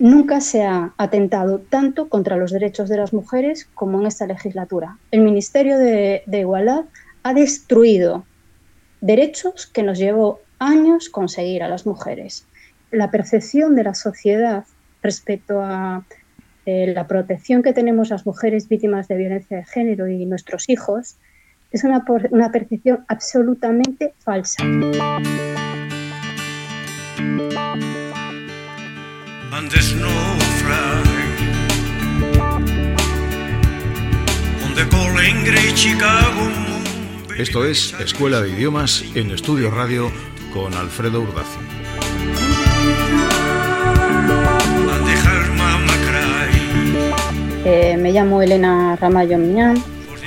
Nunca 0.00 0.40
se 0.40 0.64
ha 0.64 0.94
atentado 0.96 1.58
tanto 1.58 2.08
contra 2.08 2.38
los 2.38 2.52
derechos 2.52 2.88
de 2.88 2.96
las 2.96 3.12
mujeres 3.12 3.68
como 3.74 4.00
en 4.00 4.06
esta 4.06 4.26
legislatura. 4.26 4.96
El 5.10 5.20
Ministerio 5.20 5.76
de, 5.76 6.22
Igualdad 6.26 6.86
ha 7.22 7.34
destruido 7.34 8.24
derechos 9.02 9.66
que 9.66 9.82
nos 9.82 9.98
llevó 9.98 10.40
años 10.58 11.10
conseguir 11.10 11.62
a 11.62 11.68
las 11.68 11.84
mujeres. 11.84 12.46
La 12.90 13.10
percepción 13.10 13.76
de 13.76 13.84
la 13.84 13.92
sociedad 13.92 14.64
respecto 15.02 15.60
a 15.60 16.06
eh, 16.64 16.94
la 16.94 17.06
protección 17.06 17.62
que 17.62 17.74
tenemos 17.74 18.08
las 18.08 18.24
mujeres 18.24 18.70
víctimas 18.70 19.06
de 19.06 19.18
violencia 19.18 19.58
de 19.58 19.66
género 19.66 20.08
y 20.08 20.24
nuestros 20.24 20.70
hijos 20.70 21.18
es 21.72 21.84
una, 21.84 22.06
una 22.30 22.50
percepción 22.50 23.04
absolutamente 23.06 24.14
falsa. 24.20 24.64
Esto 37.36 37.64
es 37.64 37.92
Escuela 37.94 38.40
de 38.42 38.50
Idiomas 38.50 39.04
en 39.16 39.32
Estudio 39.32 39.72
Radio 39.72 40.12
con 40.52 40.72
Alfredo 40.74 41.22
Urdaci. 41.22 41.58
Eh, 47.64 47.96
me 47.96 48.12
llamo 48.12 48.42
Elena 48.42 48.94
Ramallo 48.94 49.36
Miñán, 49.36 49.82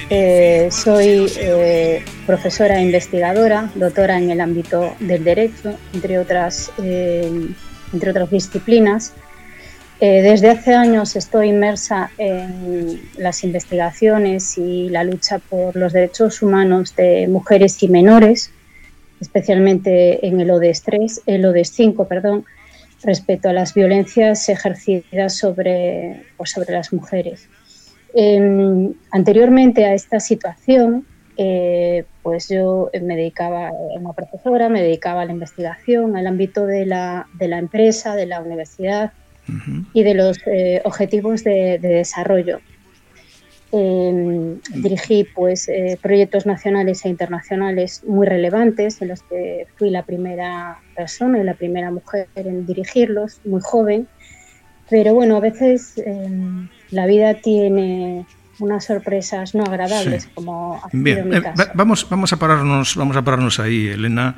eh, 0.09 0.67
soy 0.69 1.31
eh, 1.37 2.03
profesora 2.25 2.77
e 2.77 2.81
investigadora, 2.81 3.71
doctora 3.75 4.17
en 4.17 4.31
el 4.31 4.41
ámbito 4.41 4.95
del 4.99 5.23
derecho, 5.23 5.77
entre 5.93 6.19
otras, 6.19 6.71
entre 7.93 8.11
otras 8.11 8.29
disciplinas. 8.29 9.13
desde 9.99 10.49
hace 10.49 10.73
años 10.73 11.15
estoy 11.15 11.47
inmersa 11.49 12.11
en 12.17 12.99
las 13.17 13.45
investigaciones 13.45 14.57
y 14.57 14.89
la 14.89 15.05
lucha 15.05 15.39
por 15.39 15.77
los 15.77 15.93
derechos 15.93 16.41
humanos 16.41 16.93
de 16.95 17.27
mujeres 17.29 17.81
y 17.83 17.87
menores, 17.87 18.51
especialmente 19.21 20.27
en 20.27 20.41
el 20.41 20.51
ODS 20.51 20.81
3, 20.81 21.21
el 21.27 21.45
ODS 21.45 21.69
5, 21.69 22.07
perdón, 22.07 22.43
respecto 23.03 23.49
a 23.49 23.53
las 23.53 23.73
violencias 23.73 24.49
ejercidas 24.49 25.37
sobre, 25.37 26.23
pues, 26.37 26.51
sobre 26.51 26.73
las 26.73 26.91
mujeres. 26.91 27.47
Em, 28.13 28.93
anteriormente 29.11 29.85
a 29.85 29.93
esta 29.93 30.19
situación, 30.19 31.05
eh, 31.37 32.05
pues 32.21 32.49
yo 32.49 32.89
me 33.01 33.15
dedicaba, 33.15 33.69
a 33.69 33.71
una 33.99 34.13
profesora, 34.13 34.69
me 34.69 34.81
dedicaba 34.81 35.21
a 35.21 35.25
la 35.25 35.31
investigación, 35.31 36.15
al 36.15 36.27
ámbito 36.27 36.65
de 36.65 36.85
la, 36.85 37.27
de 37.33 37.47
la 37.47 37.57
empresa, 37.59 38.15
de 38.15 38.25
la 38.25 38.41
universidad 38.41 39.11
y 39.93 40.03
de 40.03 40.13
los 40.13 40.37
eh, 40.47 40.81
objetivos 40.85 41.43
de 41.43 41.77
desarrollo. 41.79 42.59
Em, 43.75 44.59
dirigí 44.83 45.23
pues, 45.23 45.67
eh, 45.67 45.97
proyectos 45.99 46.45
nacionales 46.45 47.03
e 47.05 47.09
internacionales 47.09 48.03
muy 48.05 48.27
relevantes 48.27 49.01
en 49.01 49.07
los 49.07 49.23
que 49.23 49.65
fui 49.77 49.89
la 49.89 50.03
primera 50.03 50.77
persona 50.95 51.39
y 51.39 51.43
la 51.43 51.55
primera 51.55 51.89
mujer 51.89 52.27
en 52.35 52.67
dirigirlos, 52.67 53.41
muy 53.45 53.61
joven. 53.61 54.07
Pero 54.91 55.15
bueno, 55.15 55.37
a 55.37 55.39
veces 55.39 55.97
em, 56.05 56.69
la 56.91 57.07
vida 57.07 57.33
tiene 57.33 58.27
unas 58.59 58.85
sorpresas 58.85 59.55
no 59.55 59.63
agradables 59.63 60.29
como 60.33 60.81
ha 60.83 60.89
sido 60.89 61.03
Bien. 61.03 61.29
mi 61.29 61.35
eh, 61.37 61.43
vamos, 61.73 62.07
vamos, 62.09 62.33
a 62.33 62.37
pararnos, 62.37 62.95
vamos 62.95 63.17
a 63.17 63.21
pararnos 63.23 63.59
ahí, 63.59 63.87
Elena, 63.87 64.35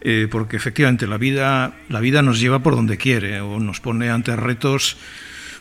eh, 0.00 0.28
porque 0.30 0.56
efectivamente 0.56 1.06
la 1.06 1.18
vida, 1.18 1.74
la 1.88 2.00
vida 2.00 2.22
nos 2.22 2.40
lleva 2.40 2.60
por 2.60 2.74
donde 2.74 2.98
quiere 2.98 3.40
o 3.40 3.60
nos 3.60 3.80
pone 3.80 4.10
ante 4.10 4.34
retos 4.36 4.96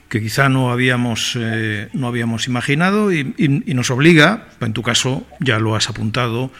que 0.09 0.21
quizá 0.21 0.49
no 0.49 0.71
habíamos, 0.71 1.37
eh, 1.39 1.87
no 1.93 2.07
habíamos 2.07 2.47
imaginado 2.47 3.13
y, 3.13 3.33
nos 3.73 3.91
obliga, 3.91 4.47
en 4.59 4.73
tu 4.73 4.81
caso 4.81 5.25
ya 5.39 5.57
lo 5.57 5.75
has 5.75 5.89
apuntado, 5.89 6.51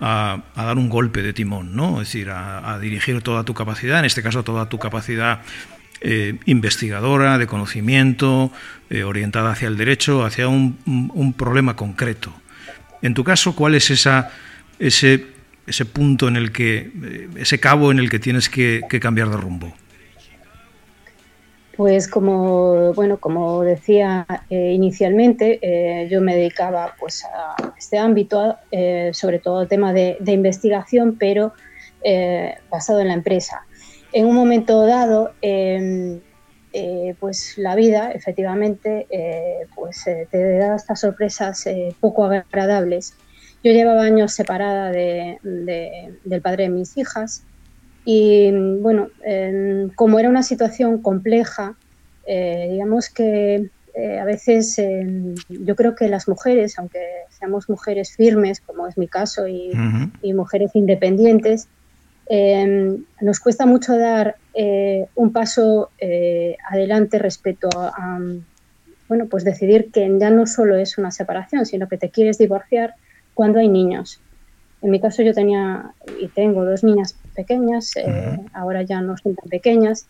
a, 0.00 0.42
dar 0.54 0.76
un 0.76 0.88
golpe 0.88 1.22
de 1.22 1.32
timón, 1.32 1.74
¿no? 1.74 2.02
es 2.02 2.08
decir, 2.08 2.30
a, 2.30 2.78
dirigir 2.78 3.22
toda 3.22 3.44
tu 3.44 3.54
capacidad, 3.54 3.98
en 4.00 4.04
este 4.04 4.22
caso 4.22 4.42
toda 4.42 4.68
tu 4.68 4.78
capacidad 4.78 5.40
eh, 6.00 6.38
investigadora, 6.46 7.38
de 7.38 7.46
conocimiento, 7.46 8.50
eh, 8.88 9.04
orientada 9.04 9.52
hacia 9.52 9.68
el 9.68 9.76
derecho, 9.76 10.24
hacia 10.24 10.48
un, 10.48 11.34
problema 11.36 11.76
concreto. 11.76 12.32
En 13.02 13.14
tu 13.14 13.24
caso, 13.24 13.54
¿cuál 13.54 13.74
es 13.74 13.90
esa, 13.90 14.30
ese, 14.78 15.26
ese 15.66 15.84
punto 15.84 16.28
en 16.28 16.36
el 16.36 16.52
que, 16.52 17.28
ese 17.36 17.60
cabo 17.60 17.90
en 17.90 17.98
el 17.98 18.10
que 18.10 18.18
tienes 18.18 18.48
que 18.48 19.00
cambiar 19.00 19.30
de 19.30 19.36
rumbo? 19.36 19.74
Pues 21.80 22.08
como 22.08 22.92
bueno, 22.92 23.16
como 23.16 23.62
decía 23.62 24.26
eh, 24.50 24.72
inicialmente, 24.74 25.58
eh, 25.62 26.08
yo 26.10 26.20
me 26.20 26.36
dedicaba 26.36 26.94
pues 27.00 27.24
a 27.24 27.72
este 27.78 27.96
ámbito, 27.96 28.56
eh, 28.70 29.12
sobre 29.14 29.38
todo 29.38 29.66
tema 29.66 29.94
de, 29.94 30.18
investigación, 30.26 31.16
pero 31.18 31.54
basado 32.70 33.00
en 33.00 33.08
la 33.08 33.14
empresa. 33.14 33.64
En 34.12 34.26
un 34.26 34.34
momento 34.34 34.86
dado, 34.86 35.32
em, 35.40 36.20
pues 37.18 37.58
la 37.58 37.74
vida, 37.74 38.12
efectivamente, 38.12 39.06
pues 39.74 40.04
te 40.04 40.58
da 40.58 40.76
estas 40.76 41.00
sorpresas 41.00 41.64
poco 41.98 42.24
agradables. 42.24 43.14
Yo 43.64 43.72
llevaba 43.72 44.02
años 44.02 44.32
separada 44.32 44.92
del 44.92 46.40
padre 46.42 46.64
de 46.64 46.70
mis 46.70 46.96
hijas 46.96 47.42
y 48.04 48.52
bueno, 48.52 49.08
como 49.96 50.18
era 50.18 50.28
una 50.28 50.44
situación 50.44 51.02
compleja, 51.02 51.76
eh, 52.32 52.68
digamos 52.70 53.08
que 53.08 53.70
eh, 53.94 54.18
a 54.20 54.24
veces 54.24 54.78
em, 54.78 55.34
yo 55.48 55.74
creo 55.74 55.96
que 55.96 56.08
las 56.08 56.28
mujeres, 56.28 56.78
aunque 56.78 57.00
seamos 57.28 57.68
mujeres 57.68 58.14
firmes, 58.14 58.60
como 58.60 58.86
es 58.86 58.96
mi 58.96 59.08
caso, 59.08 59.48
y, 59.48 59.72
mujeres 60.32 60.70
independientes, 60.74 61.66
em, 62.30 63.04
nos 63.20 63.40
cuesta 63.40 63.66
mucho 63.66 63.98
dar 63.98 64.36
eh, 64.54 65.06
un 65.16 65.32
paso 65.32 65.90
adelante 66.70 67.18
respecto 67.18 67.68
a, 67.74 68.18
bueno, 69.10 69.26
pues 69.26 69.42
decidir 69.42 69.90
que 69.90 70.08
ya 70.20 70.30
no 70.30 70.46
solo 70.46 70.76
es 70.76 70.96
una 70.96 71.10
separación, 71.10 71.66
sino 71.66 71.88
que 71.88 71.98
te 71.98 72.10
quieres 72.10 72.38
divorciar 72.38 72.94
cuando 73.34 73.58
hay 73.58 73.68
niños. 73.68 74.20
En 74.82 74.90
mi 74.90 75.00
caso 75.00 75.22
yo 75.22 75.34
tenía 75.34 75.92
y 76.20 76.28
tengo 76.28 76.64
dos 76.64 76.84
niñas 76.84 77.16
pequeñas, 77.34 77.96
eh, 77.96 78.38
ahora 78.52 78.82
ya 78.82 79.00
no 79.00 79.16
son 79.16 79.34
tan 79.34 79.48
pequeñas, 79.48 80.06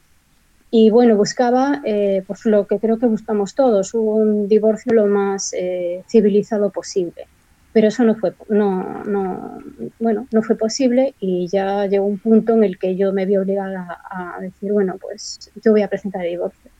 y 0.70 0.90
bueno, 0.90 1.16
buscaba 1.16 1.80
eh, 1.84 2.22
pues 2.26 2.44
lo 2.44 2.66
que 2.66 2.78
creo 2.78 2.98
que 2.98 3.06
buscamos 3.06 3.54
todos, 3.54 3.94
un 3.94 4.48
divorcio 4.48 4.92
lo 4.92 5.06
más 5.06 5.54
eh, 5.54 6.04
civilizado 6.08 6.70
posible. 6.70 7.26
Pero 7.72 7.88
eso 7.88 8.02
no 8.02 8.16
fue, 8.16 8.34
no, 8.48 9.04
no, 9.04 9.58
bueno, 10.00 10.26
no 10.32 10.42
fue 10.42 10.56
posible 10.56 11.14
y 11.20 11.46
ya 11.46 11.86
llegó 11.86 12.04
un 12.04 12.18
punto 12.18 12.54
en 12.54 12.64
el 12.64 12.78
que 12.78 12.96
yo 12.96 13.12
me 13.12 13.26
vi 13.26 13.36
obligada 13.36 14.00
a, 14.10 14.40
decir, 14.40 14.72
bueno, 14.72 14.96
pues 15.00 15.50
yo 15.62 15.70
voy 15.70 15.82
a 15.82 15.88
presentar 15.88 16.24
el 16.24 16.32
divorcio. 16.32 16.70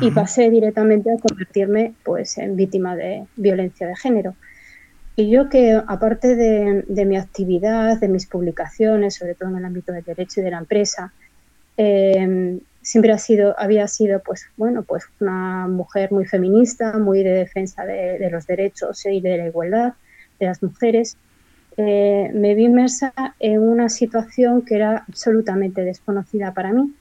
Y 0.00 0.10
pasé 0.10 0.48
directamente 0.50 1.12
a 1.12 1.18
convertirme 1.18 1.94
pues, 2.02 2.38
en 2.38 2.56
víctima 2.56 2.96
de 2.96 3.26
violencia 3.36 3.86
de 3.86 3.94
género. 3.94 4.34
Y 5.14 5.30
yo 5.30 5.50
que, 5.50 5.78
aparte 5.86 6.34
de, 6.34 7.04
mi 7.04 7.16
actividad, 7.16 8.00
de 8.00 8.08
mis 8.08 8.26
publicaciones, 8.26 9.16
sobre 9.16 9.34
todo 9.34 9.50
en 9.50 9.56
el 9.58 9.64
ámbito 9.66 9.92
del 9.92 10.02
derecho 10.02 10.40
y 10.40 10.44
de 10.44 10.50
la 10.50 10.58
empresa, 10.58 11.12
eh, 11.76 12.58
siempre 12.82 13.12
ha 13.12 13.18
sido, 13.18 13.54
había 13.58 13.86
sido 13.88 14.20
pues, 14.20 14.46
bueno, 14.56 14.82
pues 14.82 15.04
una 15.20 15.66
mujer 15.68 16.12
muy 16.12 16.26
feminista, 16.26 16.98
muy 16.98 17.22
de 17.22 17.30
defensa 17.30 17.84
de, 17.84 18.28
los 18.30 18.46
derechos 18.46 19.04
y 19.06 19.20
de 19.20 19.38
la 19.38 19.46
igualdad 19.46 19.94
de 20.38 20.46
las 20.46 20.62
mujeres. 20.62 21.16
Eh, 21.76 22.30
me 22.34 22.54
vi 22.54 22.64
inmersa 22.64 23.14
en 23.38 23.60
una 23.60 23.88
situación 23.88 24.62
que 24.62 24.76
era 24.76 25.04
absolutamente 25.08 25.82
desconocida 25.82 26.52
para 26.52 26.72
mí. 26.72 26.92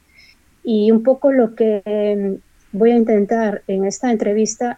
Y 0.64 0.92
un 0.92 1.04
poco 1.04 1.32
lo 1.32 1.56
que 1.56 1.82
eh, 1.84 2.38
voy 2.72 2.92
a 2.92 2.96
intentar 2.96 3.64
en 3.68 3.86
esta 3.86 4.12
entrevista 4.12 4.78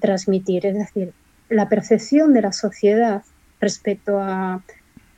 transmitir, 0.00 0.66
es 0.66 0.74
decir, 0.74 1.12
la 1.48 1.68
percepción 1.68 2.32
de 2.32 2.42
la 2.42 2.52
sociedad 2.52 3.22
respecto 3.60 4.18
a 4.20 4.62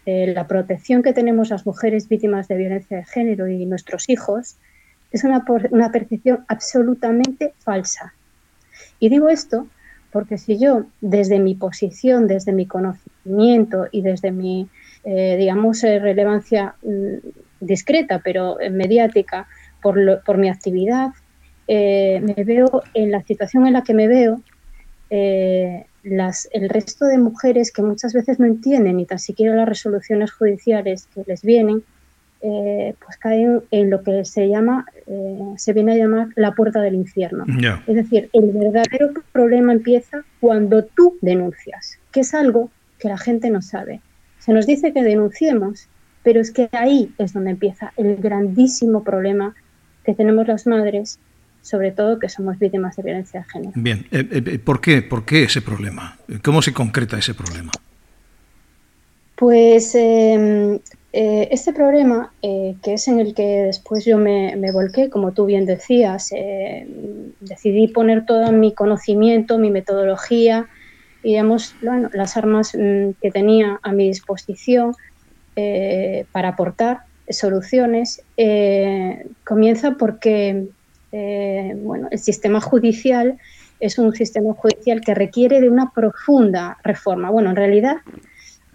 eh, 0.07 0.33
la 0.35 0.47
protección 0.47 1.03
que 1.03 1.15
tenemos 1.15 1.49
las 1.49 1.65
mujeres 1.65 2.09
víctimas 2.09 2.47
de 2.47 2.57
violencia 2.57 2.99
de 2.99 3.05
género 3.05 3.49
y 3.49 3.65
nuestros 3.65 4.09
hijos 4.11 4.57
es 5.15 5.23
una, 5.23 5.45
una 5.71 5.93
percepción 5.93 6.45
absolutamente 6.49 7.55
falsa. 7.61 8.13
Y 8.99 9.09
digo 9.09 9.29
esto 9.29 9.69
porque 10.11 10.39
si 10.39 10.59
yo, 10.59 10.85
desde 11.01 11.39
mi 11.39 11.55
posición, 11.55 12.27
desde 12.27 12.53
mi 12.53 12.67
conocimiento 12.67 13.87
y 13.93 14.03
desde 14.03 14.33
mi, 14.33 14.69
eh, 15.05 15.37
digamos, 15.39 15.83
eh, 15.85 16.01
relevancia 16.01 16.75
mm, 16.83 17.29
discreta, 17.61 18.21
pero 18.25 18.57
mediática, 18.71 19.47
por, 19.81 20.23
por 20.25 20.39
mi 20.39 20.49
actividad, 20.49 21.11
me 21.69 22.45
veo 22.45 22.83
en 22.93 23.11
la 23.11 23.23
situación 23.23 23.67
en 23.67 23.73
la 23.73 23.83
que 23.83 23.95
me 23.95 24.07
veo, 24.07 24.41
el 25.11 26.69
resto 26.69 27.07
de 27.07 27.19
mujeres 27.19 27.73
que 27.73 27.83
muchas 27.83 28.13
veces 28.13 28.39
no 28.39 28.47
entienden 28.47 28.97
ni 28.97 29.07
tan 29.07 29.19
siquiera 29.19 29.55
las 29.55 29.69
resoluciones 29.69 30.33
judiciales 30.33 31.09
que 31.15 31.23
les 31.27 31.43
vienen, 31.43 31.83
eh, 32.47 32.95
pues 33.03 33.17
caen 33.17 33.63
en 33.71 33.89
lo 33.89 34.03
que 34.03 34.23
se 34.27 34.47
llama, 34.49 34.85
eh, 35.07 35.39
se 35.57 35.73
viene 35.73 35.93
a 35.93 35.97
llamar 35.97 36.29
la 36.37 36.53
puerta 36.53 36.83
del 36.83 36.95
infierno. 36.95 37.47
Es 37.87 37.95
decir, 37.95 38.29
el 38.35 38.53
verdadero 38.53 39.13
problema 39.33 39.73
empieza 39.73 40.25
cuando 40.41 40.85
tú 40.85 41.17
denuncias, 41.23 41.99
que 42.13 42.21
es 42.21 42.35
algo 42.35 42.71
que 42.99 43.09
la 43.09 43.17
gente 43.17 43.49
no 43.49 43.63
sabe. 43.63 44.03
Se 44.41 44.53
nos 44.53 44.67
dice 44.67 44.93
que 44.93 45.03
denunciemos, 45.03 45.89
pero 46.23 46.39
es 46.39 46.51
que 46.51 46.69
ahí 46.73 47.15
es 47.17 47.33
donde 47.33 47.53
empieza 47.53 47.95
el 47.97 48.17
grandísimo 48.17 49.05
problema 49.05 49.55
que 50.05 50.13
tenemos 50.13 50.47
las 50.47 50.67
madres, 50.67 51.19
sobre 51.63 51.93
todo 51.93 52.19
que 52.19 52.29
somos 52.29 52.59
víctimas 52.59 52.95
de 52.97 53.05
violencia 53.05 53.41
de 53.41 53.47
género. 53.49 53.73
Bien, 53.75 54.07
eh, 54.11 54.59
¿por, 54.59 54.83
qué, 54.83 55.01
¿por 55.01 55.25
qué 55.25 55.45
ese 55.45 55.63
problema? 55.63 56.19
¿Cómo 56.43 56.61
se 56.61 56.75
concreta 56.75 57.17
ese 57.17 57.33
problema? 57.33 57.73
Pues 59.35 59.97
eh, 61.17 61.47
este 61.53 61.73
problema, 61.73 62.33
eh, 62.43 62.75
que 62.83 62.95
es 62.95 63.07
en 63.07 63.21
el 63.21 63.37
que 63.37 63.47
después 63.47 64.05
yo 64.05 64.19
me, 64.19 64.57
volqué, 64.73 65.11
como 65.11 65.31
tú 65.31 65.47
bien 65.47 65.65
decías, 65.65 66.33
eh, 66.33 66.89
decidí 67.39 67.87
poner 67.87 68.27
todo 68.27 68.51
mi 68.51 68.75
conocimiento, 68.75 69.57
mi 69.57 69.71
metodología 69.71 70.67
y 71.23 71.29
digamos, 71.29 71.77
las 71.81 72.37
armas 72.37 72.75
mm, 72.75 73.11
que 73.23 73.31
tenía 73.31 73.79
a 73.85 73.93
mi 73.93 74.09
disposición 74.09 74.97
para 76.33 76.49
aportar 76.49 77.03
soluciones, 77.31 78.21
comienza 79.45 79.93
porque 79.93 80.67
bueno, 81.77 82.09
el 82.11 82.19
sistema 82.19 82.61
judicial 82.61 83.39
es 83.79 83.99
un 83.99 84.13
sistema 84.17 84.53
judicial 84.55 85.01
que 85.01 85.15
requiere 85.15 85.61
de 85.61 85.71
una 85.71 85.93
profunda 85.93 86.77
reforma. 86.83 87.31
Bueno, 87.31 87.51
en 87.51 87.57
realidad 87.57 87.99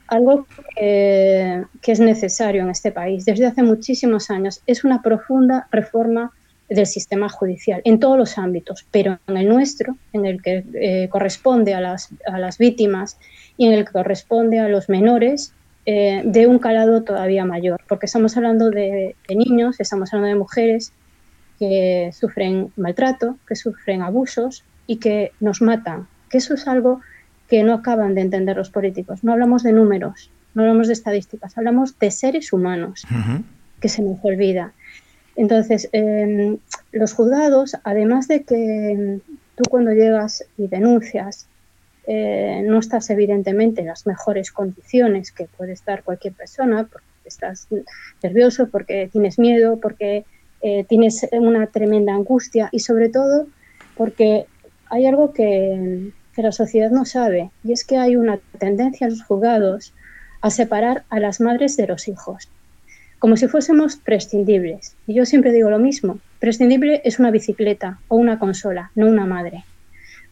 algo 0.09 0.47
que, 0.75 1.65
es 1.85 1.99
necesario 1.99 2.61
en 2.61 2.69
este 2.69 2.91
país 2.91 3.25
desde 3.25 3.45
hace 3.45 3.63
muchísimos 3.63 4.29
años. 4.29 4.61
Es 4.67 4.83
una 4.83 5.01
profunda 5.01 5.67
reforma 5.71 6.31
del 6.69 6.85
sistema 6.85 7.29
judicial 7.29 7.81
en 7.83 7.99
todos 7.99 8.17
los 8.17 8.37
ámbitos, 8.37 8.85
pero 8.91 9.19
en 9.27 9.37
el 9.37 9.49
nuestro, 9.49 9.97
en 10.13 10.25
el 10.25 10.41
que 10.41 10.63
eh, 10.75 11.09
corresponde 11.09 11.73
a 11.73 11.81
las, 11.81 12.09
a 12.27 12.37
las, 12.37 12.59
víctimas 12.59 13.17
y 13.57 13.65
en 13.65 13.73
el 13.73 13.85
que 13.85 13.91
corresponde 13.91 14.59
a 14.59 14.69
los 14.69 14.87
menores, 14.87 15.53
eh, 15.91 16.21
de 16.23 16.45
un 16.45 16.59
calado 16.59 17.01
todavía 17.01 17.45
mayor, 17.45 17.81
porque 17.87 18.05
estamos 18.05 18.37
hablando 18.37 18.69
de, 18.69 19.15
niños, 19.27 19.79
estamos 19.79 20.13
hablando 20.13 20.35
de 20.35 20.39
mujeres 20.39 20.93
que 21.57 22.11
sufren 22.13 22.71
maltrato, 22.75 23.37
que 23.47 23.55
sufren 23.55 24.03
abusos 24.03 24.63
y 24.85 24.97
que 24.97 25.31
nos 25.39 25.63
matan, 25.63 26.07
que 26.29 26.37
eso 26.37 26.53
es 26.53 26.67
algo 26.67 27.01
que 27.49 27.63
no 27.63 27.73
acaban 27.73 28.15
de 28.15 28.21
entender 28.21 28.55
los 28.55 28.69
políticos. 28.69 29.23
No 29.23 29.33
hablamos 29.33 29.63
de 29.63 29.73
números, 29.73 30.29
no 30.53 30.63
hablamos 30.63 30.87
de 30.87 30.93
estadísticas, 30.93 31.57
hablamos 31.57 31.97
de 31.97 32.11
seres 32.11 32.53
humanos, 32.53 33.05
que 33.81 33.89
se 33.89 34.01
nos 34.01 34.17
olvida. 34.23 34.73
Entonces, 35.35 35.89
em, 35.91 36.57
los 36.91 37.13
juzgados, 37.13 37.77
además 37.83 38.27
de 38.27 38.43
que 38.43 39.19
tú 39.55 39.63
cuando 39.69 39.91
llegas 39.91 40.45
y 40.57 40.67
denuncias, 40.67 41.47
eh, 42.07 42.61
no 42.65 42.79
estás 42.79 43.09
evidentemente 43.09 43.81
en 43.81 43.87
las 43.87 44.05
mejores 44.05 44.51
condiciones 44.51 45.31
que 45.31 45.45
puede 45.45 45.73
estar 45.73 46.03
cualquier 46.03 46.33
persona, 46.33 46.87
porque 46.91 47.07
estás 47.25 47.67
nervioso, 48.21 48.67
porque 48.69 49.09
tienes 49.11 49.39
miedo, 49.39 49.79
porque 49.79 50.25
eh, 50.61 50.83
tienes 50.85 51.25
una 51.31 51.67
tremenda 51.67 52.13
angustia 52.13 52.69
y 52.71 52.79
sobre 52.79 53.09
todo 53.09 53.47
porque 53.95 54.45
hay 54.89 55.05
algo 55.05 55.33
que, 55.33 56.11
la 56.41 56.51
sociedad 56.51 56.91
no 56.91 57.05
sabe, 57.05 57.51
y 57.63 57.73
es 57.73 57.83
que 57.83 57.97
hay 57.97 58.15
una 58.15 58.39
tendencia 58.57 59.05
en 59.05 59.13
los 59.13 59.23
juzgados 59.23 59.93
a 60.41 60.49
separar 60.49 61.03
a 61.09 61.19
las 61.19 61.41
madres 61.41 61.75
de 61.77 61.87
los 61.87 62.07
hijos, 62.07 62.49
como 63.19 63.35
si 63.35 63.47
fuésemos 63.47 63.97
prescindibles. 63.97 64.95
Y 65.07 65.13
yo 65.13 65.25
siempre 65.25 65.51
digo 65.51 65.69
lo 65.69 65.79
mismo, 65.79 66.19
prescindible 66.39 67.01
es 67.03 67.19
una 67.19 67.31
bicicleta 67.31 67.99
o 68.07 68.15
una 68.15 68.39
consola, 68.39 68.91
no 68.95 69.07
una 69.07 69.25
madre. 69.25 69.65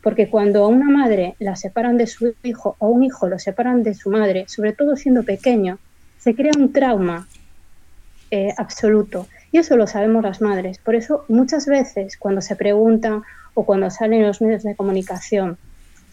Porque 0.02 0.30
cuando 0.30 0.64
a 0.64 0.68
una 0.68 0.90
madre 0.90 1.36
la 1.40 1.56
separan 1.56 1.98
de 1.98 2.08
su 2.08 2.34
hijo 2.44 2.78
o 2.80 2.86
a 2.86 2.90
un 2.90 3.04
hijo 3.04 3.28
lo 3.28 3.40
separan 3.40 3.84
de 3.84 3.94
su 3.94 4.10
madre, 4.10 4.46
sobre 4.48 4.72
todo 4.72 4.96
siendo 4.96 5.24
pequeño, 5.24 5.80
se 6.18 6.36
crea 6.36 6.52
un 6.58 6.72
trauma 6.72 7.28
eh, 8.32 8.54
absoluto. 8.58 9.28
Y 9.52 9.58
eso 9.58 9.76
lo 9.76 9.88
sabemos 9.88 10.24
las 10.24 10.42
madres. 10.42 10.78
Por 10.78 10.96
eso 10.96 11.26
muchas 11.28 11.66
veces 11.66 12.18
cuando 12.18 12.42
se 12.42 12.56
preguntan 12.56 13.24
o 13.54 13.66
cuando 13.66 13.90
salen 13.90 14.26
los 14.26 14.42
medios 14.42 14.64
de 14.64 14.76
comunicación, 14.76 15.58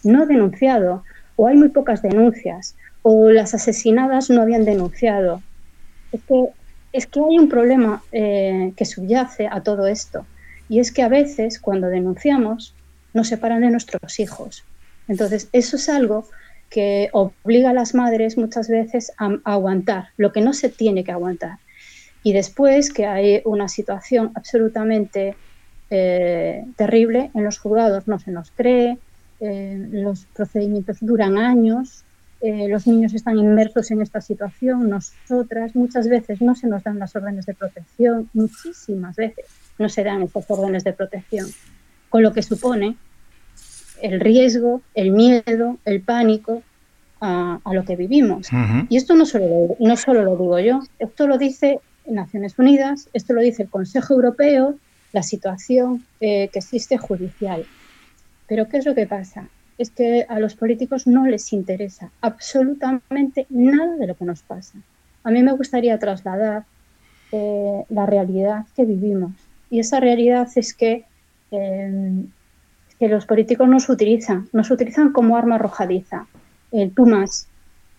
no 0.05 0.27
denunciado, 0.27 1.05
o 1.37 1.47
hay 1.49 1.57
muy 1.57 1.69
pocas 1.69 2.03
denuncias, 2.03 2.77
o 3.03 3.31
las 3.31 3.55
asesinadas 3.55 4.31
no 4.31 4.43
habían 4.43 4.65
denunciado. 4.65 5.43
Es 6.13 6.23
que, 6.23 6.45
es 6.93 7.07
que 7.07 7.21
hay 7.21 7.39
un 7.39 7.49
problema 7.49 8.03
eh, 8.13 8.73
que 8.77 8.85
subyace 8.85 9.49
a 9.51 9.63
todo 9.63 9.87
esto, 9.87 10.27
y 10.69 10.81
es 10.81 10.93
que 10.93 11.03
a 11.03 11.09
veces 11.09 11.59
cuando 11.59 11.89
denunciamos 11.89 12.75
nos 13.13 13.29
separan 13.29 13.61
de 13.61 13.71
nuestros 13.71 14.19
hijos. 14.21 14.65
Entonces, 15.09 15.49
eso 15.53 15.77
es 15.77 15.89
algo 15.89 16.27
que 16.71 17.09
obliga 17.13 17.71
a 17.71 17.73
las 17.73 17.95
madres 17.95 18.37
muchas 18.37 18.69
veces 18.69 19.13
a, 19.19 19.39
aguantar 19.45 20.09
lo 20.17 20.33
que 20.33 20.41
no 20.41 20.53
se 20.53 20.69
tiene 20.69 21.05
que 21.05 21.13
aguantar. 21.13 21.59
Y 22.23 22.33
después 22.33 22.93
que 22.93 23.07
hay 23.07 23.43
una 23.45 23.69
situación 23.69 24.33
absolutamente 24.35 25.37
eh, 25.91 26.65
terrible 26.77 27.31
en 27.35 27.45
los 27.45 27.59
juzgados, 27.59 28.09
no 28.09 28.19
se 28.19 28.31
nos 28.31 28.51
cree, 28.51 28.99
eh, 29.45 29.89
los 29.91 30.25
procedimientos 30.27 30.97
duran 31.01 31.37
años, 31.37 32.05
eh, 32.41 32.67
los 32.69 32.87
niños 32.87 33.15
están 33.15 33.39
inmersos 33.39 33.91
en 33.91 34.01
esta 34.01 34.21
situación, 34.21 34.89
nosotras 34.89 35.75
muchas 35.77 36.09
veces 36.09 36.41
no 36.41 36.55
se 36.55 36.67
nos 36.67 36.83
dan 36.83 36.99
las 36.99 37.15
órdenes 37.15 37.47
de 37.47 37.55
protección, 37.55 38.29
muchísimas 38.33 39.17
veces 39.17 39.45
no 39.79 39.89
se 39.89 40.03
dan 40.05 40.23
estas 40.23 40.51
órdenes 40.51 40.85
de 40.85 40.93
protección, 40.93 41.47
con 42.09 42.23
lo 42.23 42.33
que 42.33 42.43
supone 42.43 42.97
el 44.01 44.21
riesgo, 44.21 44.83
el 44.95 45.11
miedo, 45.11 45.79
el 45.85 46.01
pánico 46.01 46.63
a, 47.21 47.61
lo 47.73 47.85
que 47.85 47.97
vivimos. 47.97 48.49
Y 48.89 48.97
esto 48.97 49.15
no 49.15 49.25
solo, 49.25 49.77
no 49.79 49.97
solo 49.97 50.25
lo 50.25 50.37
digo 50.37 50.59
yo, 50.59 50.81
esto 50.99 51.27
lo 51.27 51.39
dice 51.39 51.81
Naciones 52.07 52.59
Unidas, 52.59 53.09
esto 53.13 53.33
lo 53.33 53.41
dice 53.41 53.65
el 53.65 53.69
Consejo 53.71 54.15
Europeo, 54.15 54.77
la 55.13 55.23
situación 55.23 56.05
eh, 56.21 56.49
que 56.53 56.59
existe 56.59 56.99
judicial. 56.99 57.65
Pero 58.47 58.69
¿qué 58.69 58.79
es 58.79 58.87
lo 58.87 58.95
que 58.95 59.07
pasa? 59.07 59.49
Es 59.79 59.91
que 59.91 60.27
a 60.29 60.39
los 60.39 60.55
políticos 60.55 61.07
no 61.07 61.27
les 61.27 61.53
interesa 61.53 62.11
absolutamente 62.21 63.47
nada 63.49 63.97
de 63.97 64.07
lo 64.07 64.15
que 64.15 64.25
nos 64.25 64.43
pasa. 64.43 64.79
A 65.25 65.31
mí 65.31 65.43
me 65.43 65.53
gustaría 65.53 65.99
trasladar 65.99 66.65
eh, 67.33 67.85
la 67.89 68.07
realidad 68.07 68.67
que 68.77 68.85
vivimos. 68.85 69.33
Y 69.71 69.81
esa 69.81 69.99
realidad 69.99 70.47
es 70.55 70.75
que, 70.75 71.05
eh, 71.51 72.25
que 73.01 73.09
los 73.09 73.27
políticos 73.27 73.69
nos 73.69 73.89
utilizan, 73.89 74.49
nos 74.53 74.71
utilizan 74.71 75.13
como 75.13 75.37
arma 75.37 75.57
arrojadiza. 75.57 76.27
El 76.71 76.93
más, 77.07 77.49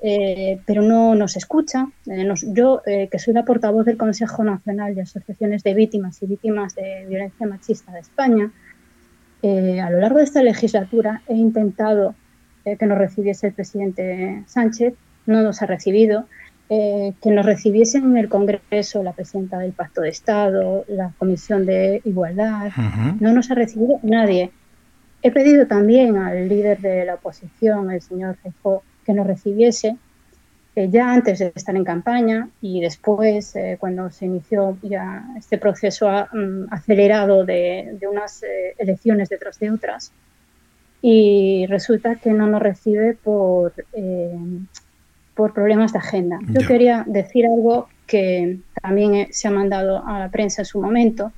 eh, 0.02 0.62
pero 0.66 0.82
no 0.82 1.16
nos 1.16 1.36
escucha. 1.36 1.88
yo, 2.48 2.82
que 2.86 3.20
soy 3.20 3.34
la 3.34 3.44
portavoz 3.44 3.86
del 3.86 3.98
Consejo 3.98 4.44
Nacional 4.44 4.96
de 4.96 5.02
Asociaciones 5.02 5.64
de 5.64 5.74
Víctimas 5.74 6.22
y 6.22 6.28
Víctimas 6.28 6.76
de 6.76 7.06
Violencia 7.08 7.48
Machista 7.48 7.92
de 7.92 8.00
España, 8.00 8.52
eh, 9.42 9.82
a 9.82 9.90
lo 9.90 10.00
largo 10.00 10.18
de 10.18 10.24
esta 10.24 10.42
legislatura 10.42 11.22
he 11.28 11.36
intentado 11.36 12.16
eh, 12.66 12.78
que 12.78 12.86
nos 12.86 12.98
recibiese 12.98 13.48
el 13.48 13.54
presidente 13.54 14.44
Sánchez, 14.48 14.94
no 15.26 15.42
nos 15.42 15.62
ha 15.62 15.66
recibido, 15.66 16.26
eh, 16.70 17.14
que 17.22 17.30
nos 17.30 17.46
recibiesen 17.46 18.06
en 18.06 18.18
el 18.18 18.28
Congreso 18.28 19.04
la 19.04 19.14
presidenta 19.14 19.60
del 19.60 19.74
Pacto 19.74 20.02
de 20.02 20.10
Estado, 20.10 20.84
la 20.88 21.12
Comisión 21.18 21.66
de 21.66 22.02
Igualdad, 22.06 22.72
no 23.20 23.34
nos 23.34 23.52
ha 23.52 23.56
recibido 23.56 24.00
nadie. 24.02 24.52
He 25.22 25.32
pedido 25.32 25.68
también 25.68 26.18
al 26.18 26.50
líder 26.50 26.80
de 26.82 27.06
la 27.06 27.16
oposición, 27.16 27.92
el 27.92 28.02
señor 28.02 28.38
Feijóo, 28.42 28.84
que 29.06 29.14
nos 29.14 29.28
recibiese 29.28 29.98
ya 30.76 31.14
antes 31.14 31.40
de 31.40 31.54
estar 31.56 31.76
en 31.76 31.86
campaña 31.86 32.50
y 32.62 32.82
después, 32.82 33.56
eh, 33.56 33.78
cuando 33.80 34.12
se 34.12 34.26
inició 34.26 34.78
ya 34.82 35.26
este 35.38 35.58
proceso 35.58 36.10
mm, 36.10 36.66
acelerado 36.70 37.46
de, 37.46 37.98
unas 38.12 38.44
eh, 38.44 38.76
elecciones 38.78 39.30
detrás 39.30 39.58
de 39.60 39.72
otras, 39.72 40.12
y 41.02 41.66
resulta 41.68 42.16
que 42.16 42.32
no 42.32 42.48
nos 42.48 42.62
recibe 42.62 43.14
por, 43.14 43.74
eh, 43.94 44.38
por 45.34 45.54
problemas 45.54 45.94
de 45.94 46.00
agenda. 46.00 46.40
Yo 46.50 46.68
quería 46.68 47.06
decir 47.08 47.46
algo 47.46 47.88
que 48.06 48.60
también 48.82 49.28
se 49.32 49.48
ha 49.48 49.52
mandado 49.52 50.06
a 50.06 50.20
la 50.20 50.30
prensa 50.30 50.64
en 50.64 50.66
su 50.66 50.82
momento. 50.82 51.32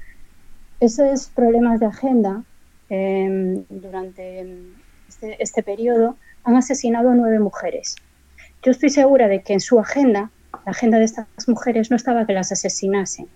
Esos 0.80 1.28
problemas 1.28 1.80
de 1.80 1.86
agenda 1.86 2.44
durante 2.90 4.48
este, 5.10 5.44
este 5.44 5.64
periodo 5.64 6.16
han 6.46 6.56
asesinado 6.56 7.10
a 7.10 7.16
nueve 7.16 7.40
mujeres 7.40 7.98
yo 8.68 8.72
estoy 8.72 8.90
segura 8.90 9.30
de 9.30 9.44
que 9.44 9.54
en 9.54 9.62
su 9.62 9.80
agenda, 9.80 10.30
la 10.66 10.72
agenda 10.72 10.98
de 10.98 11.06
estas 11.06 11.26
mujeres 11.48 11.90
no 11.90 11.96
estaba 11.96 12.28
que 12.28 12.34
las 12.34 12.52
asesinasen, 12.52 13.28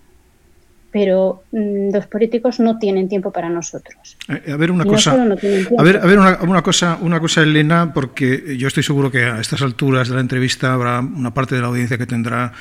pero 0.90 1.44
mm, 1.52 1.90
los 1.90 2.06
políticos 2.06 2.60
no 2.60 2.78
tienen 2.78 3.08
tiempo 3.08 3.32
para 3.32 3.48
nosotros. 3.48 4.18
Eh, 4.28 4.52
a 4.52 4.56
ver 4.56 4.70
una 4.70 4.84
cosa, 4.84 5.12
a 5.12 5.82
ver, 5.82 5.96
a 5.96 6.06
ver 6.06 6.18
una, 6.18 6.62
cosa, 6.62 6.98
una 7.00 7.18
cosa, 7.18 7.40
Elena, 7.40 7.94
porque 7.94 8.58
yo 8.58 8.68
estoy 8.68 8.82
seguro 8.82 9.10
que 9.10 9.24
a 9.24 9.40
estas 9.40 9.62
alturas 9.62 10.10
de 10.10 10.16
la 10.16 10.20
entrevista 10.20 10.74
habrá 10.74 11.00
una 11.00 11.32
parte 11.32 11.54
de 11.54 11.62
la 11.62 11.68
audiencia 11.68 11.96
que 11.96 12.04
tendrá 12.04 12.52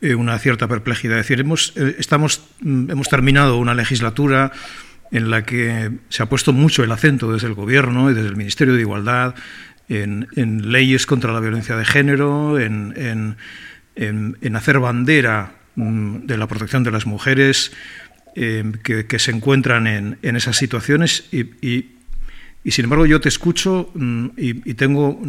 eh, 0.00 0.14
una 0.14 0.38
cierta 0.38 0.66
perplejidad. 0.68 1.18
Es 1.18 1.26
decir, 1.26 1.40
hemos, 1.40 1.74
eh, 1.76 1.96
estamos, 1.98 2.40
mm, 2.60 2.92
hemos 2.92 3.10
terminado 3.10 3.58
una 3.58 3.74
legislatura 3.74 4.52
en 5.10 5.28
la 5.28 5.44
que 5.44 5.90
se 6.08 6.22
ha 6.22 6.26
puesto 6.26 6.54
mucho 6.54 6.82
el 6.82 6.90
acento 6.92 7.30
desde 7.30 7.46
el 7.46 7.52
Gobierno 7.52 8.10
y 8.10 8.14
desde 8.14 8.28
el 8.28 8.36
Ministerio 8.36 8.72
de 8.72 8.80
Igualdad 8.80 9.34
en, 9.88 10.72
leyes 10.72 11.06
contra 11.06 11.32
la 11.32 11.40
violencia 11.40 11.76
de 11.76 11.84
género, 11.84 12.58
en, 12.58 13.36
hacer 14.54 14.78
bandera 14.78 15.52
mm, 15.74 16.26
de 16.26 16.36
la 16.36 16.46
protección 16.46 16.82
de 16.84 16.90
las 16.90 17.06
mujeres 17.06 17.72
que, 18.34 19.18
se 19.18 19.30
encuentran 19.30 19.86
en, 19.86 20.36
esas 20.36 20.56
situaciones 20.56 21.24
y, 21.32 21.92
sin 22.70 22.84
embargo 22.84 23.06
yo 23.06 23.20
te 23.20 23.28
escucho 23.28 23.90
mm, 23.94 24.26
y, 24.36 24.74
tengo 24.74 25.20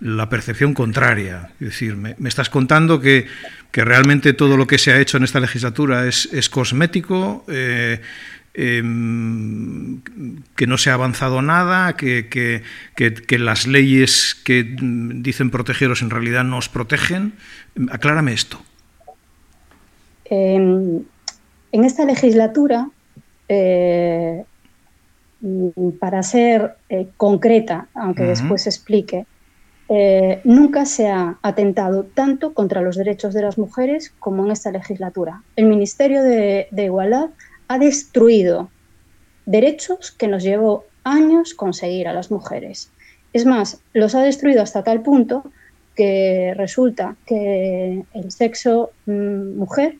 la 0.00 0.28
percepción 0.28 0.74
contraria. 0.74 1.50
Es 1.60 1.68
decir, 1.68 1.96
me, 1.96 2.16
estás 2.24 2.50
contando 2.50 3.00
que, 3.00 3.26
realmente 3.72 4.32
todo 4.32 4.56
lo 4.56 4.66
que 4.66 4.78
se 4.78 4.92
ha 4.92 5.00
hecho 5.00 5.16
en 5.16 5.24
esta 5.24 5.40
legislatura 5.40 6.06
es, 6.06 6.48
cosmético, 6.50 7.44
eh, 7.48 8.00
em, 8.54 10.00
que 10.56 10.66
no 10.66 10.78
se 10.78 10.90
ha 10.90 10.94
avanzado 10.94 11.42
nada, 11.42 11.96
que, 11.96 12.62
las 13.30 13.66
leyes 13.66 14.34
que 14.44 14.64
dicen 14.64 15.50
protegeros 15.50 16.02
en 16.02 16.10
realidad 16.10 16.44
no 16.44 16.58
os 16.58 16.68
protegen. 16.68 17.34
Aclárame 17.90 18.32
esto. 18.32 18.60
Em, 20.24 21.02
en 21.72 21.84
esta 21.84 22.04
legislatura, 22.04 22.88
eh, 23.48 24.44
para 25.98 26.22
ser 26.22 26.74
eh, 26.88 27.08
concreta, 27.16 27.88
aunque 27.94 28.24
después 28.24 28.66
explique, 28.66 29.26
eh, 29.92 30.40
nunca 30.44 30.84
se 30.86 31.08
ha 31.08 31.38
atentado 31.42 32.04
tanto 32.04 32.54
contra 32.54 32.80
los 32.80 32.96
derechos 32.96 33.34
de 33.34 33.42
las 33.42 33.58
mujeres 33.58 34.12
como 34.20 34.44
en 34.44 34.52
esta 34.52 34.70
legislatura. 34.70 35.42
El 35.56 35.66
Ministerio 35.66 36.22
de, 36.22 36.68
Igualdad 36.76 37.30
ha 37.70 37.78
destruido 37.78 38.68
derechos 39.46 40.10
que 40.10 40.26
nos 40.26 40.42
llevó 40.42 40.86
años 41.04 41.54
conseguir 41.54 42.08
a 42.08 42.12
las 42.12 42.32
mujeres. 42.32 42.90
Es 43.32 43.46
más, 43.46 43.80
los 43.92 44.16
ha 44.16 44.22
destruido 44.22 44.60
hasta 44.60 44.82
tal 44.82 45.02
punto 45.02 45.44
que 45.94 46.52
resulta 46.56 47.14
que 47.26 48.02
el 48.12 48.32
sexo 48.32 48.90
mm, 49.06 49.56
mujer 49.56 49.98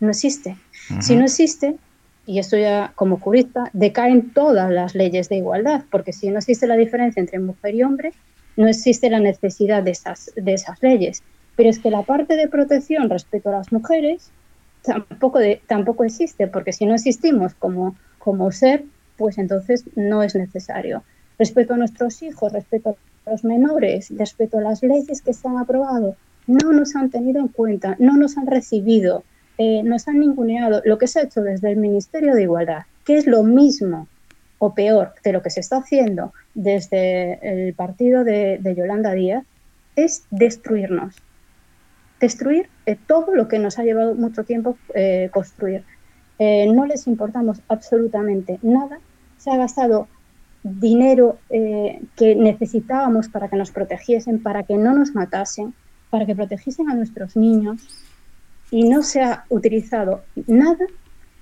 no 0.00 0.08
existe. 0.08 0.56
Si 1.00 1.14
no 1.14 1.26
existe, 1.26 1.76
y 2.24 2.38
esto 2.38 2.56
ya 2.56 2.92
como 2.94 3.18
jurista, 3.18 3.68
decaen 3.74 4.30
todas 4.30 4.70
las 4.70 4.94
leyes 4.94 5.28
de 5.28 5.36
igualdad, 5.36 5.84
porque 5.90 6.14
si 6.14 6.30
no 6.30 6.38
existe 6.38 6.66
la 6.66 6.76
diferencia 6.76 7.20
entre 7.20 7.38
mujer 7.38 7.74
y 7.74 7.82
hombre, 7.82 8.14
no 8.56 8.66
existe 8.66 9.10
la 9.10 9.20
necesidad 9.20 9.82
de 9.82 9.90
esas, 9.90 10.32
de 10.36 10.54
esas 10.54 10.82
leyes. 10.82 11.22
Pero 11.54 11.68
es 11.68 11.80
que 11.80 11.90
la 11.90 12.02
parte 12.02 12.36
de 12.36 12.48
protección 12.48 13.10
respecto 13.10 13.50
a 13.50 13.58
las 13.58 13.72
mujeres 13.72 14.30
tampoco, 14.82 15.38
de, 15.38 15.60
tampoco 15.66 16.04
existe, 16.04 16.46
porque 16.46 16.72
si 16.72 16.86
no 16.86 16.94
existimos 16.94 17.54
como, 17.54 17.96
como 18.18 18.50
ser, 18.52 18.84
pues 19.16 19.38
entonces 19.38 19.84
no 19.96 20.22
es 20.22 20.34
necesario. 20.34 21.02
Respecto 21.38 21.74
a 21.74 21.76
nuestros 21.76 22.22
hijos, 22.22 22.52
respecto 22.52 22.96
a 23.26 23.30
los 23.30 23.44
menores, 23.44 24.08
respecto 24.16 24.58
a 24.58 24.62
las 24.62 24.82
leyes 24.82 25.22
que 25.22 25.32
se 25.32 25.48
han 25.48 25.58
aprobado, 25.58 26.16
no 26.46 26.72
nos 26.72 26.96
han 26.96 27.10
tenido 27.10 27.40
en 27.40 27.48
cuenta, 27.48 27.96
no 27.98 28.16
nos 28.16 28.36
han 28.36 28.46
recibido, 28.46 29.24
eh, 29.58 29.82
nos 29.82 30.08
han 30.08 30.20
ninguneado 30.20 30.80
lo 30.84 30.98
que 30.98 31.06
se 31.06 31.20
ha 31.20 31.22
hecho 31.24 31.42
desde 31.42 31.70
el 31.70 31.76
Ministerio 31.76 32.34
de 32.34 32.42
Igualdad, 32.42 32.82
que 33.04 33.18
es 33.18 33.26
lo 33.26 33.42
mismo 33.42 34.08
o 34.58 34.74
peor 34.74 35.14
de 35.24 35.32
lo 35.32 35.42
que 35.42 35.50
se 35.50 35.60
está 35.60 35.78
haciendo 35.78 36.32
desde 36.54 37.38
el 37.42 37.74
partido 37.74 38.24
de, 38.24 38.74
Yolanda 38.76 39.12
Díaz, 39.12 39.44
es 39.96 40.24
destruirnos. 40.30 41.14
Destruir 42.20 42.68
eh, 42.84 42.96
todo 43.06 43.34
lo 43.34 43.48
que 43.48 43.58
nos 43.58 43.78
ha 43.78 43.82
llevado 43.82 44.14
mucho 44.14 44.44
tiempo 44.44 44.76
eh, 44.94 45.30
construir. 45.32 45.84
Eh, 46.38 46.70
no 46.72 46.86
les 46.86 47.06
importamos 47.06 47.60
absolutamente 47.68 48.58
nada. 48.62 49.00
Se 49.38 49.50
ha 49.50 49.56
gastado 49.56 50.06
dinero 50.62 51.38
que 51.48 52.34
necesitábamos 52.36 53.30
para 53.30 53.48
que 53.48 53.56
nos 53.56 53.70
protegiesen, 53.70 54.42
para 54.42 54.62
que 54.62 54.76
no 54.76 54.92
nos 54.92 55.14
matasen, 55.14 55.72
para 56.10 56.26
que 56.26 56.36
protegiesen 56.36 56.90
a 56.90 56.94
nuestros 56.94 57.34
niños 57.34 58.04
y 58.70 58.86
no 58.86 59.02
se 59.02 59.22
ha 59.22 59.46
utilizado 59.48 60.22
nada 60.46 60.84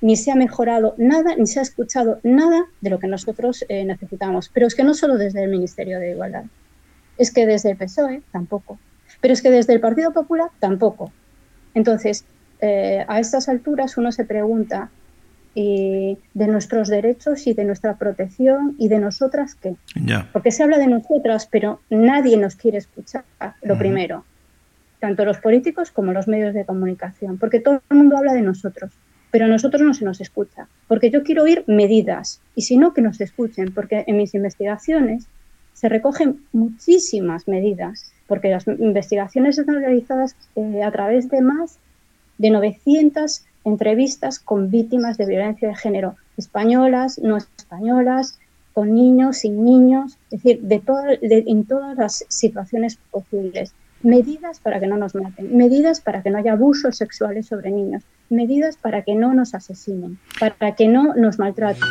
ni 0.00 0.14
se 0.14 0.30
ha 0.30 0.36
mejorado 0.36 0.94
nada, 0.98 1.34
ni 1.34 1.48
se 1.48 1.58
ha 1.58 1.62
escuchado 1.62 2.20
nada 2.22 2.66
de 2.80 2.90
lo 2.90 3.00
que 3.00 3.08
nosotros 3.08 3.64
necesitamos. 3.68 4.48
Pero 4.54 4.68
es 4.68 4.76
que 4.76 4.84
no 4.84 4.94
solo 4.94 5.16
desde 5.16 5.42
el 5.42 5.50
Ministerio 5.50 5.98
de 5.98 6.12
Igualdad, 6.12 6.44
es 7.16 7.32
que 7.32 7.46
desde 7.46 7.72
el 7.72 7.76
PSOE 7.76 8.22
tampoco, 8.30 8.78
pero 9.20 9.34
es 9.34 9.42
que 9.42 9.50
desde 9.50 9.74
el 9.74 9.80
Partido 9.80 10.12
Popular 10.12 10.50
tampoco. 10.58 11.12
Entonces, 11.74 12.24
eh, 12.60 13.04
a 13.06 13.20
estas 13.20 13.48
alturas 13.48 13.96
uno 13.96 14.12
se 14.12 14.24
pregunta 14.24 14.90
de 15.54 16.46
nuestros 16.46 16.86
derechos 16.86 17.48
y 17.48 17.52
de 17.52 17.64
nuestra 17.64 17.96
protección 17.96 18.76
y 18.78 18.86
de 18.86 19.00
nosotras 19.00 19.56
qué. 19.56 19.74
Porque 20.32 20.52
se 20.52 20.62
habla 20.62 20.78
de 20.78 20.86
nosotras, 20.86 21.48
pero 21.50 21.80
nadie 21.90 22.36
nos 22.36 22.54
quiere 22.54 22.78
escuchar, 22.78 23.24
lo 23.62 23.76
primero, 23.76 24.24
tanto 25.00 25.24
los 25.24 25.38
políticos 25.38 25.90
como 25.90 26.12
los 26.12 26.28
medios 26.28 26.54
de 26.54 26.64
comunicación, 26.64 27.38
porque 27.38 27.58
todo 27.58 27.82
el 27.90 27.96
mundo 27.96 28.16
habla 28.16 28.34
de 28.34 28.42
nosotros 28.42 28.92
pero 29.30 29.44
a 29.44 29.48
nosotros 29.48 29.82
no 29.82 29.94
se 29.94 30.04
nos 30.04 30.20
escucha, 30.20 30.68
porque 30.86 31.10
yo 31.10 31.22
quiero 31.22 31.42
oír 31.42 31.64
medidas 31.66 32.40
y 32.54 32.62
si 32.62 32.76
no, 32.76 32.94
que 32.94 33.02
nos 33.02 33.20
escuchen, 33.20 33.72
porque 33.72 34.04
en 34.06 34.16
mis 34.16 34.34
investigaciones 34.34 35.26
se 35.74 35.88
recogen 35.88 36.40
muchísimas 36.52 37.46
medidas, 37.46 38.12
porque 38.28 38.50
las 38.50 38.68
investigaciones 38.68 39.58
están 39.58 39.80
realizadas 39.80 40.36
eh, 40.54 40.82
a 40.84 40.92
través 40.92 41.28
de 41.28 41.40
más 41.40 41.78
de 42.36 42.50
900 42.50 43.42
entrevistas 43.64 44.38
con 44.38 44.70
víctimas 44.70 45.18
de 45.18 45.26
violencia 45.26 45.68
de 45.68 45.74
género, 45.74 46.14
españolas, 46.36 47.18
no 47.18 47.36
españolas, 47.36 48.38
con 48.72 48.94
niños, 48.94 49.38
sin 49.38 49.64
niños, 49.64 50.18
es 50.30 50.42
decir, 50.42 50.60
de, 50.62 50.80
de 51.20 51.44
en 51.48 51.64
todas 51.64 51.96
las 51.96 52.24
situaciones 52.28 52.98
posibles 53.10 53.74
medidas 54.02 54.60
para 54.60 54.78
que 54.78 54.86
no 54.86 54.96
nos 54.96 55.14
maten, 55.14 55.56
medidas 55.56 56.00
para 56.00 56.22
que 56.22 56.30
no 56.30 56.38
haya 56.38 56.52
abusos 56.52 56.96
sexuales 56.96 57.46
sobre 57.46 57.70
niños, 57.70 58.04
medidas 58.30 58.76
para 58.76 59.02
que 59.02 59.14
no 59.14 59.34
nos 59.34 59.54
asesinen, 59.54 60.18
para 60.38 60.76
que 60.76 60.86
no 60.86 61.14
nos 61.14 61.38
maltraten. 61.38 61.82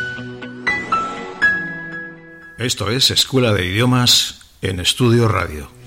Esto 2.58 2.90
es 2.90 3.10
Escuela 3.10 3.52
de 3.52 3.66
Idiomas 3.66 4.56
en 4.62 4.80
Estudio 4.80 5.28
Radio. 5.28 5.77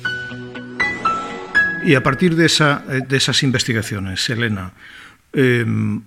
Y 1.84 1.96
a 1.96 2.04
partir 2.04 2.36
de, 2.36 2.46
esa, 2.46 2.84
de 3.08 3.18
esas 3.18 3.42
investigaciones, 3.44 4.30
Elena, 4.30 4.74
eh, 5.34 5.66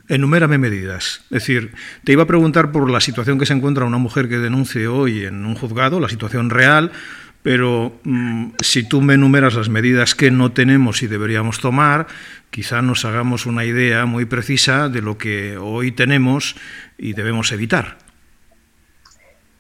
enumérame 0.09 0.59
medidas. 0.59 1.23
Es 1.25 1.31
decir, 1.31 1.73
te 2.05 2.13
iba 2.13 2.25
a 2.25 2.27
preguntar 2.27 2.73
por 2.73 2.91
la 2.91 3.01
situación 3.01 3.39
que 3.39 3.47
se 3.47 3.55
encuentra 3.55 3.85
una 3.85 3.99
mujer 3.99 4.29
que 4.29 4.39
denuncie 4.39 4.87
hoy 4.87 5.25
en 5.25 5.47
un 5.47 5.55
juzgado, 5.55 5.99
la 5.99 6.09
situación 6.09 6.51
real, 6.51 6.93
pero 7.43 7.99
mm, 8.05 8.51
si 8.61 8.89
tú 8.89 9.01
me 9.03 9.15
enumeras 9.15 9.55
las 9.55 9.69
medidas 9.69 10.15
que 10.15 10.31
no 10.31 10.53
tenemos 10.53 11.03
y 11.03 11.07
deberíamos 11.07 11.59
tomar, 11.59 12.07
quizá 12.51 12.83
nos 12.83 13.05
hagamos 13.05 13.47
una 13.47 13.65
idea 13.65 14.07
muy 14.07 14.27
precisa 14.27 14.89
de 14.89 15.03
lo 15.03 15.19
que 15.19 15.57
hoy 15.57 15.91
tenemos 15.91 16.55
y 16.99 17.15
debemos 17.15 17.51
evitar. 17.53 18.04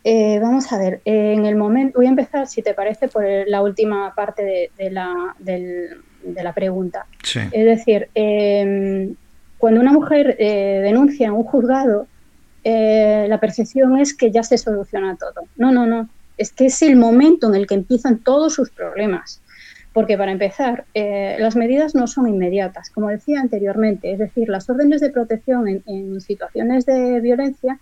Eh, 0.04 0.38
vamos 0.40 0.70
a 0.70 0.78
ver, 0.78 1.00
en 1.04 1.46
el 1.46 1.56
momento, 1.56 1.98
voy 1.98 2.06
a 2.06 2.10
empezar, 2.10 2.46
si 2.46 2.62
te 2.62 2.74
parece, 2.74 3.08
por 3.08 3.24
la 3.46 3.62
última 3.62 4.14
parte 4.14 4.70
de, 4.76 4.90
la, 4.90 6.52
pregunta. 6.54 7.06
Es 7.52 7.64
decir, 7.64 8.08
em, 8.14 9.14
cuando 9.58 9.80
una 9.80 9.92
mujer 9.92 10.36
eh, 10.38 10.80
denuncia 10.82 11.28
en 11.28 11.32
un 11.32 11.44
juzgado, 11.44 12.06
eh, 12.64 13.26
la 13.28 13.40
percepción 13.40 13.98
es 13.98 14.14
que 14.14 14.30
ya 14.30 14.42
se 14.42 14.58
soluciona 14.58 15.16
todo. 15.16 15.46
No, 15.56 15.72
no, 15.72 15.86
no 15.86 16.08
es 16.36 16.52
que 16.52 16.66
es 16.66 16.82
el 16.82 16.96
momento 16.96 17.48
en 17.48 17.54
el 17.54 17.66
que 17.66 17.74
empiezan 17.74 18.18
todos 18.18 18.54
sus 18.54 18.70
problemas. 18.70 19.40
Porque 19.92 20.18
para 20.18 20.32
empezar, 20.32 20.86
eh, 20.94 21.36
las 21.38 21.54
medidas 21.54 21.94
no 21.94 22.08
son 22.08 22.26
inmediatas, 22.26 22.90
como 22.90 23.08
decía 23.10 23.40
anteriormente, 23.40 24.12
es 24.12 24.18
decir, 24.18 24.48
las 24.48 24.68
órdenes 24.68 25.00
de 25.00 25.10
protección 25.10 25.68
en, 25.68 26.20
situaciones 26.20 26.84
de 26.84 27.20
violencia 27.20 27.78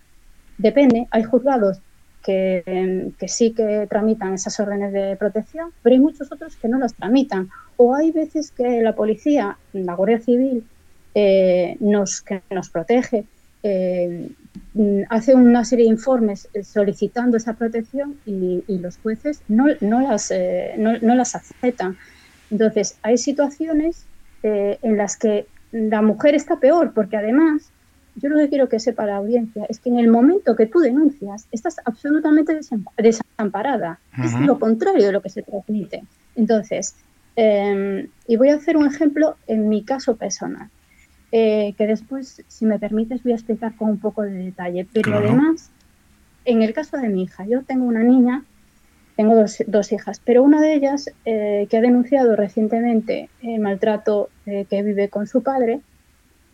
depende, 0.59 1.07
hay 1.11 1.23
juzgados 1.23 1.81
que, 2.23 3.13
sí 3.27 3.53
que 3.53 3.87
tramitan 3.89 4.35
esas 4.35 4.59
órdenes 4.61 4.93
de 4.93 5.17
protección, 5.17 5.71
pero 5.83 5.95
hay 5.95 6.01
muchos 6.01 6.31
otros 6.33 6.57
que 6.57 6.69
no 6.69 6.79
las 6.79 6.95
tramitan. 6.95 7.49
O 7.77 7.95
hay 7.95 8.13
veces 8.13 8.51
que 8.51 8.81
la 8.83 8.95
policía, 8.95 9.59
la 9.73 9.95
Guardia 9.95 10.21
Civil, 10.21 10.65
eh, 11.15 11.77
nos, 11.81 12.23
que 12.23 12.43
nos 12.51 12.71
protege, 12.71 13.25
eh, 13.63 14.31
hace 15.09 15.35
una 15.35 15.65
serie 15.65 15.85
de 15.85 15.91
informes 15.91 16.49
solicitando 16.63 17.37
esa 17.37 17.55
protección 17.55 18.17
y, 18.27 18.63
los 18.69 18.99
jueces 18.99 19.43
no, 19.49 19.67
las, 19.69 20.31
eh, 20.31 20.75
no, 20.79 21.15
las 21.15 21.35
aceptan. 21.35 21.97
Entonces, 22.51 22.97
hay 23.03 23.19
situaciones 23.19 24.07
en 24.43 24.97
las 24.97 25.17
que 25.17 25.47
la 25.73 26.03
mujer 26.03 26.35
está 26.35 26.57
peor, 26.61 26.93
porque 26.93 27.17
además, 27.17 27.72
yo 28.17 28.29
lo 28.29 28.37
que 28.37 28.49
quiero 28.49 28.69
que 28.69 28.79
sepa 28.79 29.07
la 29.07 29.17
audiencia 29.17 29.65
es 29.69 29.79
que 29.79 29.89
en 29.89 29.99
el 29.99 30.09
momento 30.09 30.55
que 30.57 30.67
tú 30.67 30.81
denuncias, 30.81 31.47
estás 31.51 31.77
absolutamente 31.85 32.59
desamparada. 32.99 34.01
Es 34.23 34.39
lo 34.41 34.59
contrario 34.59 35.07
de 35.07 35.13
lo 35.13 35.23
que 35.23 35.31
se 35.31 35.43
transmite. 35.43 36.05
Entonces, 36.37 36.95
Em, 37.35 38.09
y 38.27 38.37
voy 38.37 38.51
a 38.51 38.57
hacer 38.57 38.77
un 38.77 38.87
ejemplo 38.87 39.37
en 39.47 39.69
mi 39.69 39.83
caso 39.83 40.17
personal, 40.17 40.69
eh, 41.31 41.75
que 41.79 41.87
después, 41.87 42.43
si 42.47 42.67
me 42.67 42.79
permites, 42.79 43.23
voy 43.23 43.33
a 43.33 43.37
explicar 43.37 43.75
con 43.77 43.89
un 43.89 43.99
poco 43.99 44.23
de 44.23 44.33
detalle. 44.33 44.87
Pero 44.93 45.17
además, 45.17 45.71
en 46.45 46.63
el 46.63 46.75
caso 46.75 46.99
de 46.99 47.09
mi 47.09 47.23
hija, 47.23 47.47
yo 47.47 47.63
tengo 47.63 47.87
una 47.87 48.03
niña, 48.03 48.45
tengo 49.17 49.35
dos, 49.35 49.93
hijas, 49.93 50.21
pero 50.25 50.43
una 50.43 50.61
de 50.61 50.75
ellas 50.75 51.11
eh, 51.25 51.67
que 51.71 51.77
ha 51.77 51.81
denunciado 51.81 52.37
recientemente 52.37 53.29
el 53.43 53.61
maltrato 53.61 54.29
eh, 54.47 54.67
que 54.69 54.83
vive 54.83 55.09
con 55.09 55.27
su 55.27 55.43
padre, 55.43 55.81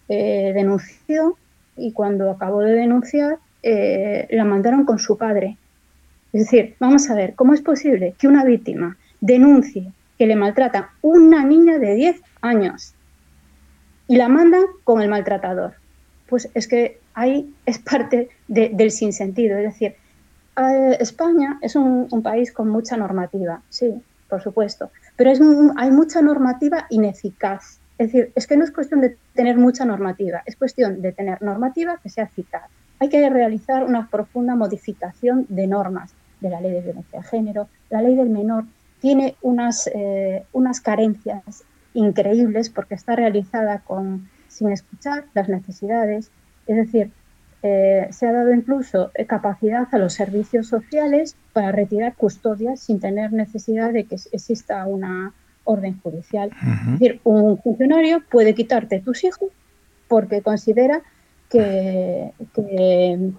denunció 0.08 1.36
y 1.78 1.92
cuando 1.92 2.30
acabó 2.30 2.60
de 2.60 2.72
denunciar, 2.72 3.38
la 3.62 4.44
mandaron 4.44 4.84
con 4.84 4.98
su 4.98 5.16
padre. 5.18 5.56
Es 6.32 6.42
decir, 6.42 6.76
vamos 6.78 7.08
a 7.10 7.14
ver, 7.14 7.34
¿cómo 7.34 7.54
es 7.54 7.60
posible 7.60 8.14
que 8.18 8.28
una 8.28 8.44
víctima 8.44 8.96
denuncie 9.20 9.92
que 10.18 10.26
le 10.26 10.36
maltrata 10.36 10.90
una 11.00 11.44
niña 11.44 11.78
de 11.78 11.94
10 11.94 12.20
años 12.42 12.94
y 14.08 14.16
la 14.16 14.28
mandan 14.28 14.64
con 14.84 15.00
el 15.00 15.08
maltratador. 15.08 15.74
Pues 16.28 16.50
es 16.54 16.66
que 16.66 16.98
ahí 17.14 17.54
es 17.66 17.78
parte 17.78 18.28
del 18.48 18.90
sinsentido. 18.90 19.56
Es 19.58 19.64
decir, 19.64 19.94
eh, 20.56 20.96
España 20.98 21.58
es 21.62 21.76
un, 21.76 22.08
país 22.22 22.52
con 22.52 22.68
mucha 22.68 22.96
normativa, 22.96 23.62
sí, 23.68 24.02
por 24.28 24.42
supuesto, 24.42 24.90
pero 25.16 25.30
es 25.30 25.40
hay 25.76 25.90
mucha 25.90 26.20
normativa 26.20 26.86
ineficaz. 26.90 27.78
Es 27.98 28.12
decir, 28.12 28.32
es 28.36 28.46
que 28.46 28.56
no 28.56 28.64
es 28.64 28.70
cuestión 28.70 29.00
de 29.00 29.16
tener 29.34 29.56
mucha 29.56 29.84
normativa, 29.84 30.42
es 30.46 30.56
cuestión 30.56 31.02
de 31.02 31.12
tener 31.12 31.42
normativa 31.42 31.98
que 32.00 32.08
sea 32.08 32.24
eficaz. 32.24 32.70
Hay 33.00 33.08
que 33.08 33.28
realizar 33.28 33.84
una 33.84 34.08
profunda 34.08 34.54
modificación 34.54 35.46
de 35.48 35.66
normas 35.66 36.14
de 36.40 36.50
la 36.50 36.60
ley 36.60 36.72
de 36.72 36.80
violencia 36.80 37.20
de 37.20 37.26
género, 37.26 37.68
la 37.90 38.00
ley 38.00 38.14
del 38.14 38.30
menor, 38.30 38.64
tiene 39.00 39.36
unas, 39.42 39.88
eh, 39.92 40.44
unas 40.52 40.80
carencias 40.80 41.64
increíbles 41.94 42.70
porque 42.70 42.94
está 42.94 43.16
realizada 43.16 43.80
con, 43.80 44.28
sin 44.48 44.70
escuchar 44.70 45.24
las 45.34 45.48
necesidades. 45.48 46.30
Es 46.66 46.76
decir, 46.76 47.10
eh, 47.62 48.06
se 48.10 48.26
ha 48.26 48.32
dado 48.32 48.52
incluso 48.52 49.10
capacidad 49.26 49.88
a 49.90 49.98
los 49.98 50.12
servicios 50.12 50.68
sociales 50.68 51.36
para 51.52 51.72
retirar 51.72 52.14
custodias 52.14 52.80
sin 52.80 53.00
tener 53.00 53.32
necesidad 53.32 53.92
de 53.92 54.04
que 54.04 54.16
exista 54.32 54.86
una 54.86 55.32
orden 55.68 56.00
judicial. 56.00 56.50
Es 56.50 56.92
decir, 56.92 57.20
un 57.24 57.58
funcionario 57.58 58.22
puede 58.30 58.54
quitarte 58.54 59.00
tus 59.00 59.22
hijos 59.22 59.50
porque 60.08 60.40
considera 60.40 61.02
que, 61.50 62.32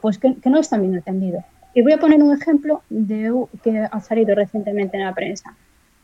pues 0.02 0.18
que, 0.20 0.36
que 0.36 0.50
no 0.50 0.60
están 0.60 0.82
bien 0.82 0.96
atendidos. 0.96 1.44
Y 1.74 1.82
voy 1.82 1.94
a 1.94 1.98
poner 1.98 2.22
un 2.22 2.36
ejemplo 2.36 2.82
de, 2.90 3.32
que 3.64 3.80
ha 3.80 4.00
salido 4.02 4.36
recientemente 4.36 4.98
en 4.98 5.06
la 5.06 5.14
prensa. 5.14 5.56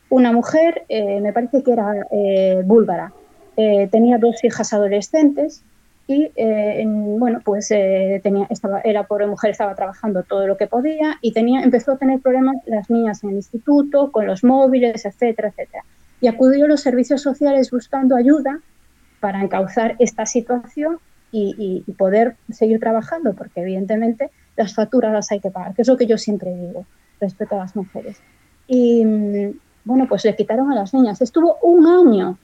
Una 0.10 0.32
mujer, 0.32 0.84
eh, 0.90 1.20
me 1.22 1.34
parece 1.34 1.64
que 1.64 1.72
era 1.72 1.94
eh, 2.12 2.62
búlgara, 2.66 3.12
eh, 3.58 3.88
tenía 3.92 4.18
dos 4.18 4.44
hijas 4.44 4.74
adolescentes 4.74 5.64
y, 6.08 6.32
bueno, 7.18 7.42
pues 7.44 7.70
tenía, 7.70 8.46
estaba, 8.52 8.80
era 8.82 9.08
pobre 9.08 9.26
mujer, 9.26 9.50
estaba 9.50 9.74
trabajando 9.74 10.22
todo 10.22 10.46
lo 10.46 10.56
que 10.56 10.68
podía 10.68 11.18
y 11.22 11.32
tenía, 11.34 11.64
empezó 11.64 11.94
a 11.94 11.98
tener 11.98 12.20
problemas 12.20 12.58
las 12.68 12.92
niñas 12.92 13.24
en 13.24 13.32
el 13.32 13.38
instituto, 13.38 14.12
con 14.12 14.28
los 14.28 14.44
móviles, 14.44 15.04
etcétera, 15.04 15.48
etcétera. 15.48 15.84
Y 16.26 16.28
acudió 16.28 16.66
a 16.66 16.68
los 16.68 16.82
servicios 16.82 17.22
sociales 17.22 17.70
buscando 17.70 18.16
ayuda 18.16 18.60
para 19.20 19.44
encauzar 19.44 19.96
esta 20.00 20.26
situación 20.26 20.98
y 21.32 21.84
poder 22.00 22.36
seguir 22.52 22.80
trabajando, 22.80 23.36
porque 23.36 23.62
evidentemente 23.62 24.32
las 24.58 24.74
facturas 24.74 25.14
las 25.14 25.32
hay 25.32 25.40
que 25.40 25.52
pagar, 25.52 25.76
que 25.76 25.84
es 25.84 25.88
lo 25.88 25.98
que 25.98 26.08
yo 26.08 26.18
siempre 26.18 26.52
digo 26.56 26.88
respecto 27.22 27.54
a 27.54 27.60
las 27.60 27.76
mujeres. 27.76 28.18
Y 28.68 29.06
bueno, 29.84 30.08
pues 30.10 30.26
le 30.26 30.36
quitaron 30.36 30.72
a 30.72 30.76
las 30.76 30.96
niñas. 30.96 31.22
Estuvo 31.22 31.60
un 31.62 31.86
año 31.86 32.40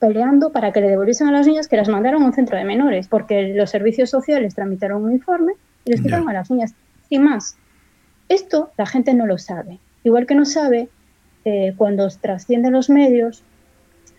peleando 0.00 0.52
para 0.52 0.70
que 0.70 0.82
le 0.82 0.90
devolviesen 0.90 1.26
a 1.28 1.32
las 1.32 1.46
niñas 1.46 1.66
que 1.66 1.78
las 1.78 1.88
mandaron 1.88 2.24
a 2.24 2.26
un 2.26 2.34
centro 2.34 2.58
de 2.58 2.64
menores, 2.64 3.08
porque 3.08 3.54
los 3.54 3.70
servicios 3.70 4.10
sociales 4.10 4.54
tramitaron 4.54 5.02
un 5.02 5.12
informe 5.12 5.54
y 5.86 5.92
les 5.92 6.02
quitaron 6.02 6.28
a 6.28 6.34
las 6.34 6.50
niñas. 6.50 6.74
Sin 7.08 7.22
más, 7.22 7.56
esto 8.28 8.70
la 8.76 8.84
gente 8.84 9.14
no 9.14 9.24
lo 9.24 9.38
sabe. 9.38 9.78
Igual 10.02 10.26
que 10.26 10.34
no 10.34 10.44
sabe 10.44 10.90
eh, 11.44 11.74
cuando 11.76 12.08
trascienden 12.08 12.72
los 12.72 12.90
medios 12.90 13.44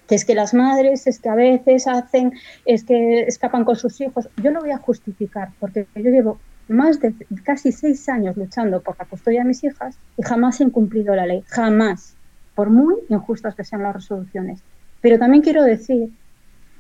que 0.08 0.16
es 0.16 0.26
que 0.26 0.36
las 0.36 0.54
madres, 0.54 1.08
es 1.08 1.20
que 1.20 1.30
a 1.30 1.36
veces 1.36 1.88
hacen, 1.88 2.34
es 2.66 2.84
que 2.84 3.22
escapan 3.22 3.66
con 3.66 3.76
sus 3.76 4.00
hijos. 4.02 4.30
Yo 4.42 4.52
lo 4.52 4.62
voy 4.62 4.72
a 4.72 4.78
justificar 4.78 5.50
porque 5.60 5.88
yo 5.96 6.12
llevo 6.12 6.40
más 6.68 7.00
de 7.00 7.14
casi 7.44 7.72
seis 7.72 8.08
años 8.10 8.38
luchando 8.38 8.82
por 8.82 8.98
la 8.98 9.06
custodia 9.06 9.42
de 9.42 9.48
mis 9.48 9.64
hijas 9.64 9.98
y 10.18 10.24
jamás 10.24 10.60
he 10.60 10.64
incumplido 10.64 11.16
la 11.16 11.26
ley, 11.26 11.44
jamás, 11.48 12.16
por 12.56 12.70
muy 12.70 12.96
injustas 13.10 13.56
que 13.56 13.64
sean 13.64 13.84
las 13.84 13.96
resoluciones. 13.96 14.62
Pero 15.02 15.20
también 15.20 15.44
quiero 15.44 15.64
decir 15.64 16.10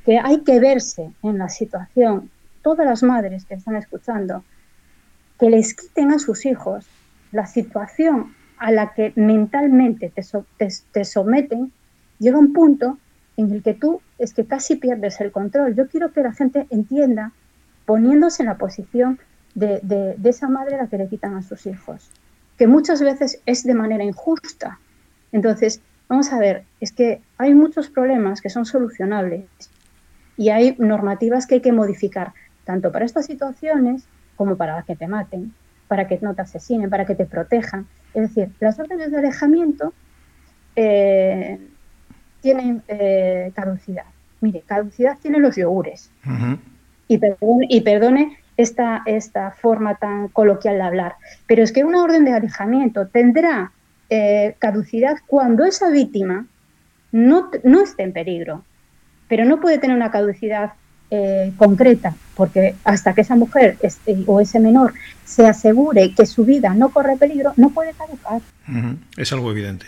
que 0.06 0.20
hay 0.20 0.42
que 0.42 0.60
verse 0.60 1.12
en 1.24 1.38
la 1.38 1.50
situación, 1.50 2.30
todas 2.62 2.86
las 2.86 3.04
madres 3.04 3.46
que 3.46 3.56
están 3.56 3.76
escuchando, 3.76 4.44
que 5.40 5.50
les 5.50 5.74
quiten 5.74 6.12
a 6.12 6.20
sus 6.20 6.46
hijos 6.46 6.88
la 7.32 7.46
situación 7.46 8.35
a 8.58 8.72
la 8.72 8.94
que 8.94 9.14
mentalmente 9.16 10.10
te, 10.10 10.24
te, 10.92 11.06
someten, 11.06 11.72
llega 12.20 12.38
un 12.38 12.54
punto 12.54 12.98
en 13.38 13.52
el 13.52 13.64
que 13.64 13.74
tú 13.74 14.02
es 14.18 14.34
que 14.34 14.46
casi 14.46 14.76
pierdes 14.76 15.20
el 15.22 15.32
control. 15.32 15.76
Yo 15.76 15.88
quiero 15.88 16.12
que 16.12 16.24
la 16.24 16.34
gente 16.34 16.68
entienda, 16.70 17.34
poniéndose 17.86 18.44
en 18.44 18.48
la 18.48 18.58
posición 18.58 19.20
de, 19.56 20.16
esa 20.24 20.48
madre 20.48 20.76
a 20.76 20.84
la 20.84 20.88
que 20.88 20.98
le 20.98 21.08
quitan 21.08 21.36
a 21.36 21.42
sus 21.42 21.66
hijos, 21.66 22.10
que 22.58 22.68
muchas 22.68 23.02
veces 23.02 23.42
es 23.46 23.64
de 23.64 23.74
manera 23.74 24.04
injusta. 24.04 24.80
Entonces, 25.32 25.82
vamos 26.08 26.32
a 26.32 26.40
ver, 26.40 26.64
es 26.80 26.92
que 26.92 27.22
hay 27.38 27.54
muchos 27.54 27.90
problemas 27.90 28.42
que 28.42 28.50
son 28.50 28.66
solucionables 28.66 29.46
y 30.38 30.50
hay 30.50 30.76
normativas 30.78 31.48
que 31.48 31.56
hay 31.56 31.62
que 31.62 31.72
modificar, 31.72 32.34
tanto 32.64 32.92
para 32.92 33.06
estas 33.06 33.26
situaciones 33.26 34.06
como 34.36 34.58
para 34.58 34.82
que 34.84 34.96
te 34.96 35.08
maten, 35.08 35.54
para 35.88 36.08
que 36.08 36.20
no 36.22 36.34
te 36.34 36.42
asesinen, 36.42 36.90
para 36.90 37.06
que 37.06 37.16
te 37.16 37.26
protejan. 37.26 37.88
Es 38.16 38.34
decir, 38.34 38.50
las 38.60 38.80
órdenes 38.80 39.12
de 39.12 39.18
alejamiento 39.18 39.94
eh, 40.76 41.60
tienen 42.42 42.82
eh, 42.88 43.52
caducidad. 43.54 44.06
Mire, 44.42 44.62
caducidad 44.62 45.18
tienen 45.22 45.42
los 45.42 45.56
yogures. 45.56 46.12
y, 47.08 47.20
y 47.70 47.82
perdone 47.82 48.38
esta, 48.58 49.04
esta 49.06 49.52
forma 49.52 49.96
tan 49.96 50.30
coloquial 50.30 50.76
de 50.76 50.82
hablar. 50.82 51.16
Pero 51.48 51.64
es 51.64 51.72
que 51.72 51.84
una 51.84 52.04
orden 52.04 52.26
de 52.26 52.34
alejamiento 52.34 53.08
tendrá 53.08 53.72
eh, 54.10 54.56
caducidad 54.60 55.18
cuando 55.28 55.66
esa 55.66 55.90
víctima 55.90 56.48
no, 57.12 57.50
no 57.64 57.84
esté 57.84 58.04
en 58.04 58.14
peligro, 58.14 58.64
pero 59.28 59.46
no 59.46 59.60
puede 59.60 59.78
tener 59.78 59.96
una 59.96 60.12
caducidad 60.12 60.74
eh, 61.12 61.52
concreta, 61.58 62.16
porque 62.36 62.76
hasta 62.84 63.14
que 63.14 63.22
esa 63.22 63.36
mujer 63.36 63.78
este, 63.82 64.18
o 64.26 64.42
ese 64.42 64.60
menor 64.60 64.94
se 65.24 65.46
asegure 65.46 66.14
que 66.14 66.26
su 66.26 66.46
vida 66.46 66.74
no 66.74 66.90
corre 66.90 67.18
peligro, 67.18 67.54
no 67.58 67.70
puede 67.70 67.94
caducar. 67.94 68.42
Es 69.18 69.32
algo 69.32 69.52
evidente. 69.52 69.88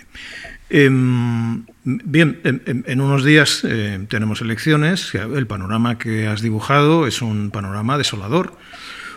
Em, 0.70 1.66
bien, 1.84 2.42
en, 2.44 3.02
unos 3.02 3.24
días 3.24 3.62
eh, 3.64 4.06
tenemos 4.10 4.42
elecciones. 4.42 5.14
El 5.16 5.48
panorama 5.48 5.98
que 5.98 6.28
has 6.28 6.42
dibujado 6.42 7.08
es 7.08 7.22
un 7.22 7.52
panorama 7.52 7.98
desolador, 7.98 8.54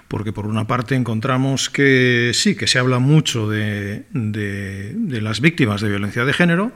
porque 0.06 0.32
por 0.32 0.46
una 0.46 0.66
parte 0.66 0.94
encontramos 0.94 1.70
que 1.70 2.30
sí, 2.34 2.56
que 2.56 2.66
se 2.66 2.78
habla 2.78 2.98
mucho 2.98 3.48
de, 3.48 4.04
las 4.12 5.40
víctimas 5.40 5.80
de 5.80 5.88
violencia 5.88 6.24
de 6.24 6.32
género, 6.32 6.72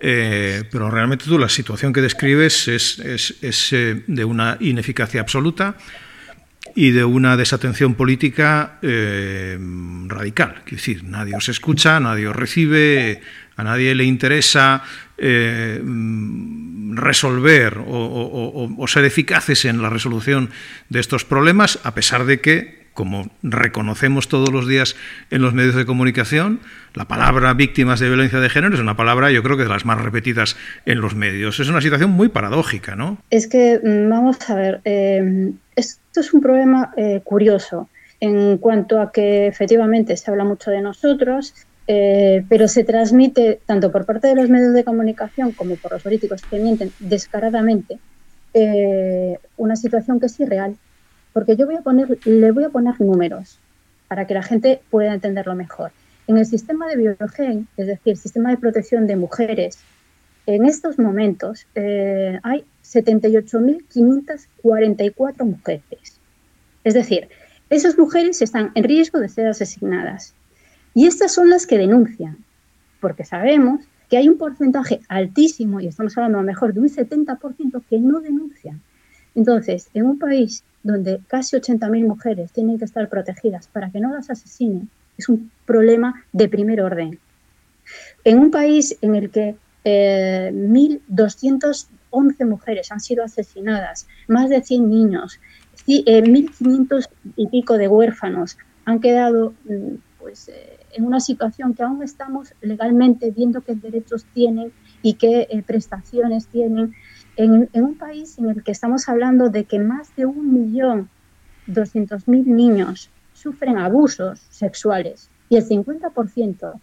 eh, 0.00 0.64
pero 0.70 0.90
realmente 0.90 1.26
tú 1.26 1.38
la 1.38 1.48
situación 1.48 1.92
que 1.92 2.00
describes 2.00 2.68
es, 2.68 3.72
eh, 3.72 4.02
de 4.06 4.24
una 4.24 4.56
ineficacia 4.60 5.20
absoluta 5.20 5.76
y 6.74 6.90
de 6.90 7.04
una 7.04 7.36
desatención 7.36 7.94
política 7.94 8.78
radical. 8.80 10.62
Es 10.66 10.72
decir, 10.72 11.04
nadie 11.04 11.34
os 11.34 11.48
escucha, 11.48 11.98
nadie 11.98 12.28
os 12.28 12.36
recibe, 12.36 13.22
a 13.56 13.64
nadie 13.64 13.94
le 13.94 14.04
interesa 14.04 14.82
eh, 15.18 15.82
resolver 16.94 17.78
o, 17.86 18.84
ser 18.88 19.04
eficaces 19.04 19.66
en 19.66 19.82
la 19.82 19.90
resolución 19.90 20.48
de 20.88 21.00
estos 21.00 21.26
problemas, 21.26 21.78
a 21.84 21.94
pesar 21.94 22.24
de 22.24 22.40
que, 22.40 22.79
como 22.94 23.30
reconocemos 23.42 24.28
todos 24.28 24.50
los 24.50 24.66
días 24.66 24.96
en 25.30 25.42
los 25.42 25.54
medios 25.54 25.74
de 25.74 25.86
comunicación, 25.86 26.60
la 26.94 27.06
palabra 27.06 27.54
víctimas 27.54 28.00
de 28.00 28.08
violencia 28.08 28.40
de 28.40 28.50
género 28.50 28.74
es 28.74 28.80
una 28.80 28.96
palabra, 28.96 29.30
yo 29.30 29.42
creo 29.42 29.56
que 29.56 29.62
de 29.62 29.68
las 29.68 29.84
más 29.84 30.00
repetidas 30.00 30.56
en 30.86 31.00
los 31.00 31.14
medios. 31.14 31.60
Es 31.60 31.68
una 31.68 31.80
situación 31.80 32.10
muy 32.10 32.28
paradójica, 32.28 32.96
¿no? 32.96 33.18
Es 33.30 33.46
que, 33.46 33.80
mm, 33.82 34.08
vamos 34.10 34.50
a 34.50 34.54
ver, 34.54 34.80
eh, 34.84 35.52
esto 35.76 36.20
es 36.20 36.34
un 36.34 36.40
problema 36.40 36.92
eh, 36.96 37.20
curioso 37.22 37.88
en 38.20 38.58
cuanto 38.58 39.00
a 39.00 39.12
que 39.12 39.46
efectivamente 39.46 40.16
se 40.16 40.30
habla 40.30 40.44
mucho 40.44 40.70
de 40.70 40.82
nosotros, 40.82 41.54
eh, 41.86 42.44
pero 42.48 42.68
se 42.68 42.84
transmite 42.84 43.60
tanto 43.64 43.90
por 43.90 44.04
parte 44.04 44.28
de 44.28 44.34
los 44.34 44.50
medios 44.50 44.74
de 44.74 44.84
comunicación 44.84 45.52
como 45.52 45.76
por 45.76 45.92
los 45.92 46.02
políticos 46.02 46.42
que 46.48 46.58
mienten 46.58 46.92
descaradamente 46.98 47.98
una 49.56 49.76
situación 49.76 50.18
que 50.18 50.26
es 50.26 50.40
irreal. 50.40 50.74
Porque 51.32 51.56
yo 51.56 51.66
voy 51.66 51.76
a 51.76 51.82
poner, 51.82 52.18
le 52.26 52.50
voy 52.50 52.64
a 52.64 52.70
poner 52.70 53.00
números 53.00 53.60
para 54.08 54.26
que 54.26 54.34
la 54.34 54.42
gente 54.42 54.80
pueda 54.90 55.14
entenderlo 55.14 55.54
mejor. 55.54 55.92
En 56.26 56.38
el 56.38 56.46
sistema 56.46 56.88
de 56.88 56.96
Biogen, 56.96 57.68
es 57.76 57.86
decir, 57.86 58.16
sistema 58.16 58.50
de 58.50 58.56
protección 58.56 59.06
de 59.06 59.16
mujeres 59.16 59.78
en 60.46 60.64
estos 60.64 60.98
momentos 60.98 61.66
eh, 61.74 62.40
hay 62.42 62.64
78.544 62.84 65.44
mujeres. 65.44 66.18
Es 66.82 66.94
decir, 66.94 67.28
esas 67.68 67.98
mujeres 67.98 68.40
están 68.42 68.72
en 68.74 68.82
riesgo 68.84 69.20
de 69.20 69.28
ser 69.28 69.46
asesinadas. 69.46 70.34
Y 70.94 71.06
estas 71.06 71.32
son 71.32 71.50
las 71.50 71.68
que 71.68 71.78
denuncian, 71.78 72.38
porque 73.00 73.24
sabemos 73.24 73.84
que 74.08 74.16
hay 74.16 74.28
un 74.28 74.38
porcentaje 74.38 75.02
altísimo, 75.08 75.80
y 75.80 75.86
estamos 75.86 76.18
hablando 76.18 76.42
mejor 76.42 76.74
de 76.74 76.80
un 76.80 76.88
70%, 76.88 77.84
que 77.88 78.00
no 78.00 78.20
denuncian. 78.20 78.82
Entonces, 79.36 79.88
en 79.94 80.06
un 80.06 80.18
país 80.18 80.64
donde 80.82 81.20
casi 81.26 81.56
80.000 81.56 82.06
mujeres 82.06 82.52
tienen 82.52 82.78
que 82.78 82.84
estar 82.84 83.08
protegidas 83.08 83.68
para 83.68 83.90
que 83.90 84.00
no 84.00 84.12
las 84.12 84.30
asesinen, 84.30 84.88
es 85.18 85.28
un 85.28 85.50
problema 85.66 86.24
de 86.32 86.48
primer 86.48 86.80
orden. 86.80 87.18
En 88.24 88.38
un 88.38 88.50
país 88.50 88.96
en 89.02 89.14
el 89.14 89.30
que 89.30 89.56
eh, 89.84 90.50
1.211 90.52 92.46
mujeres 92.46 92.92
han 92.92 93.00
sido 93.00 93.24
asesinadas, 93.24 94.06
más 94.28 94.48
de 94.48 94.62
100 94.62 94.88
niños, 94.88 95.40
1.500 95.86 97.04
eh, 97.04 97.08
y 97.36 97.46
pico 97.48 97.78
de 97.78 97.88
huérfanos 97.88 98.56
han 98.84 99.00
quedado 99.00 99.54
mm, 99.64 99.94
pues, 100.18 100.48
eh, 100.48 100.78
en 100.92 101.04
una 101.04 101.20
situación 101.20 101.74
que 101.74 101.82
aún 101.82 102.02
estamos 102.02 102.54
legalmente 102.60 103.30
viendo 103.30 103.60
qué 103.62 103.74
derechos 103.74 104.24
tienen 104.34 104.72
y 105.02 105.14
qué 105.14 105.46
eh, 105.50 105.62
prestaciones 105.66 106.46
tienen, 106.48 106.94
en, 107.44 107.70
un 107.72 107.96
país 107.96 108.38
en 108.38 108.50
el 108.50 108.62
que 108.62 108.72
estamos 108.72 109.08
hablando 109.08 109.48
de 109.48 109.64
que 109.64 109.78
más 109.78 110.14
de 110.14 110.26
un 110.26 110.52
millón 110.52 111.08
doscientos 111.66 112.28
mil 112.28 112.54
niños 112.54 113.10
sufren 113.32 113.78
abusos 113.78 114.40
sexuales 114.50 115.30
y 115.48 115.56
el 115.56 115.66
50% 115.66 116.80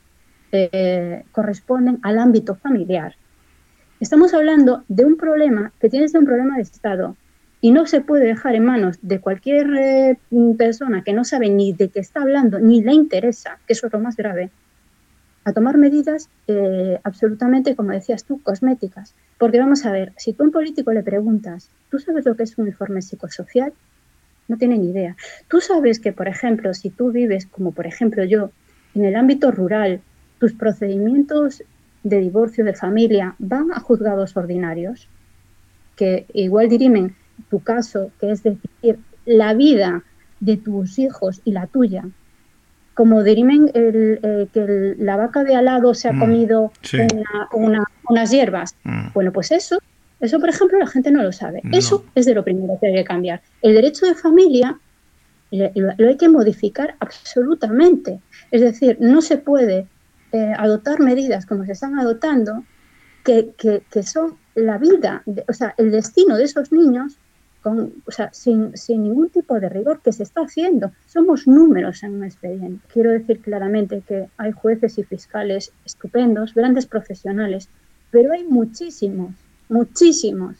eh, 0.51 1.23
corresponden 1.31 1.99
al 2.01 2.17
ámbito 2.17 2.55
familiar. 2.55 3.15
Estamos 3.99 4.33
hablando 4.33 4.83
de 4.87 5.05
un 5.05 5.17
problema 5.17 5.71
que 5.79 5.89
tiene 5.89 6.05
que 6.05 6.09
ser 6.09 6.21
un 6.21 6.27
problema 6.27 6.55
de 6.55 6.63
Estado 6.63 7.15
y 7.61 7.71
no 7.71 7.85
se 7.85 8.01
puede 8.01 8.25
dejar 8.25 8.55
en 8.55 8.65
manos 8.65 8.97
de 9.01 9.19
cualquier 9.19 9.67
eh, 9.75 10.17
persona 10.57 11.03
que 11.03 11.13
no 11.13 11.23
sabe 11.23 11.49
ni 11.49 11.73
de 11.73 11.89
qué 11.89 11.99
está 11.99 12.21
hablando 12.21 12.59
ni 12.59 12.81
le 12.81 12.93
interesa, 12.93 13.59
que 13.67 13.73
eso 13.73 13.87
es 13.87 13.93
lo 13.93 13.99
más 13.99 14.15
grave, 14.15 14.49
a 15.47 15.53
tomar 15.53 15.77
medidas 15.77 16.29
eh, 16.47 16.99
absolutamente, 17.05 17.73
como 17.77 17.91
decías 17.91 18.25
tú, 18.25 18.41
cosméticas. 18.43 19.15
Porque 19.37 19.59
vamos 19.59 19.85
a 19.85 19.93
ver, 19.93 20.11
si 20.17 20.33
tú 20.33 20.43
a 20.43 20.47
un 20.47 20.51
político 20.51 20.91
le 20.91 21.03
preguntas, 21.03 21.69
¿tú 21.89 21.99
sabes 21.99 22.25
lo 22.25 22.35
que 22.35 22.43
es 22.43 22.57
un 22.57 22.67
informe 22.67 23.01
psicosocial? 23.01 23.71
No 24.49 24.57
tiene 24.57 24.77
ni 24.77 24.89
idea. 24.89 25.15
Tú 25.47 25.61
sabes 25.61 26.01
que, 26.01 26.11
por 26.11 26.27
ejemplo, 26.27 26.73
si 26.73 26.89
tú 26.89 27.13
vives, 27.13 27.45
como 27.45 27.71
por 27.71 27.87
ejemplo 27.87 28.25
yo, 28.25 28.51
en 28.93 29.05
el 29.05 29.15
ámbito 29.15 29.49
rural, 29.51 30.01
tus 30.37 30.51
procedimientos 30.51 31.63
de 32.03 32.19
divorcio 32.19 32.65
de 32.65 32.73
familia 32.73 33.35
van 33.39 33.71
a 33.71 33.79
juzgados 33.79 34.35
ordinarios, 34.35 35.07
que 35.95 36.25
igual 36.33 36.67
dirimen 36.67 37.15
tu 37.49 37.61
caso, 37.61 38.11
que 38.19 38.31
es 38.31 38.43
decir, 38.43 38.99
la 39.25 39.53
vida 39.53 40.03
de 40.41 40.57
tus 40.57 40.99
hijos 40.99 41.39
y 41.45 41.53
la 41.53 41.67
tuya, 41.67 42.03
como 42.97 43.23
dirimen 43.23 43.69
el, 43.75 44.19
eh, 44.23 44.47
que 44.51 44.95
la 44.97 45.15
vaca 45.15 45.43
de 45.43 45.55
al 45.55 45.65
lado 45.65 45.93
se 45.93 46.07
ha 46.07 46.13
mm, 46.13 46.19
comido 46.19 46.71
unas 48.09 48.31
hierbas. 48.31 48.75
Mm. 48.83 49.09
Bueno, 49.13 49.31
pues 49.31 49.51
eso, 49.51 49.77
eso 50.19 50.39
por 50.39 50.49
ejemplo 50.49 50.79
la 50.79 50.87
gente 50.87 51.11
no 51.11 51.21
lo 51.21 51.31
sabe. 51.31 51.61
Eso 51.71 52.03
es 52.15 52.25
de 52.25 52.33
lo 52.33 52.43
primero 52.43 52.79
que 52.81 52.87
hay 52.87 52.95
que 52.95 53.03
cambiar. 53.03 53.43
El 53.61 53.75
derecho 53.75 54.07
de 54.07 54.15
familia 54.15 54.79
lo, 55.51 56.07
hay 56.07 56.17
que 56.17 56.27
modificar 56.27 56.95
absolutamente. 56.99 58.19
Es 58.49 58.61
decir, 58.61 58.97
no 58.99 59.21
se 59.21 59.37
puede 59.37 59.85
eh, 60.31 60.53
adoptar 60.57 60.99
medidas 60.99 61.45
como 61.45 61.65
se 61.65 61.73
están 61.73 61.99
adoptando 61.99 62.63
que, 63.23 63.51
que, 63.59 64.03
son 64.03 64.37
la 64.55 64.79
vida, 64.79 65.21
o 65.47 65.53
sea, 65.53 65.75
el 65.77 65.91
destino 65.91 66.35
de 66.35 66.45
esos 66.45 66.71
niños 66.71 67.17
o 67.63 68.11
sea, 68.11 68.31
sin, 68.33 68.73
ningún 68.89 69.29
tipo 69.29 69.59
de 69.59 69.69
rigor 69.69 70.01
que 70.01 70.11
se 70.11 70.23
está 70.23 70.41
haciendo. 70.41 70.91
Somos 71.05 71.47
números 71.47 72.03
en 72.03 72.15
un 72.15 72.23
expediente. 72.23 72.85
Quiero 72.91 73.11
decir 73.11 73.41
claramente 73.41 74.01
que 74.07 74.29
hay 74.37 74.51
jueces 74.51 74.97
y 74.97 75.03
fiscales 75.03 75.71
estupendos, 75.85 76.53
grandes 76.53 76.85
profesionales, 76.85 77.69
pero 78.11 78.31
hay 78.33 78.43
muchísimos, 78.43 79.33
muchísimos 79.69 80.55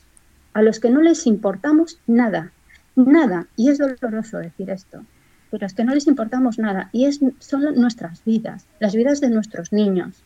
a 0.52 0.62
los 0.62 0.80
que 0.80 0.90
no 0.90 1.00
les 1.02 1.26
importamos 1.26 1.98
nada, 2.06 2.52
nada. 2.94 3.46
Y 3.56 3.70
es 3.70 3.78
doloroso 3.78 4.38
decir 4.38 4.70
esto, 4.70 5.04
pero 5.50 5.66
es 5.66 5.74
que 5.74 5.84
no 5.84 5.94
les 5.94 6.06
importamos 6.06 6.58
nada. 6.58 6.90
Y 6.92 7.06
es, 7.06 7.20
son 7.38 7.74
nuestras 7.76 8.24
vidas, 8.24 8.66
las 8.80 8.94
vidas 8.94 9.20
de 9.20 9.30
nuestros 9.30 9.72
niños. 9.72 10.22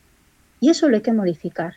Y 0.60 0.70
eso 0.70 0.88
lo 0.88 0.96
hay 0.96 1.02
que 1.02 1.12
modificar. 1.12 1.74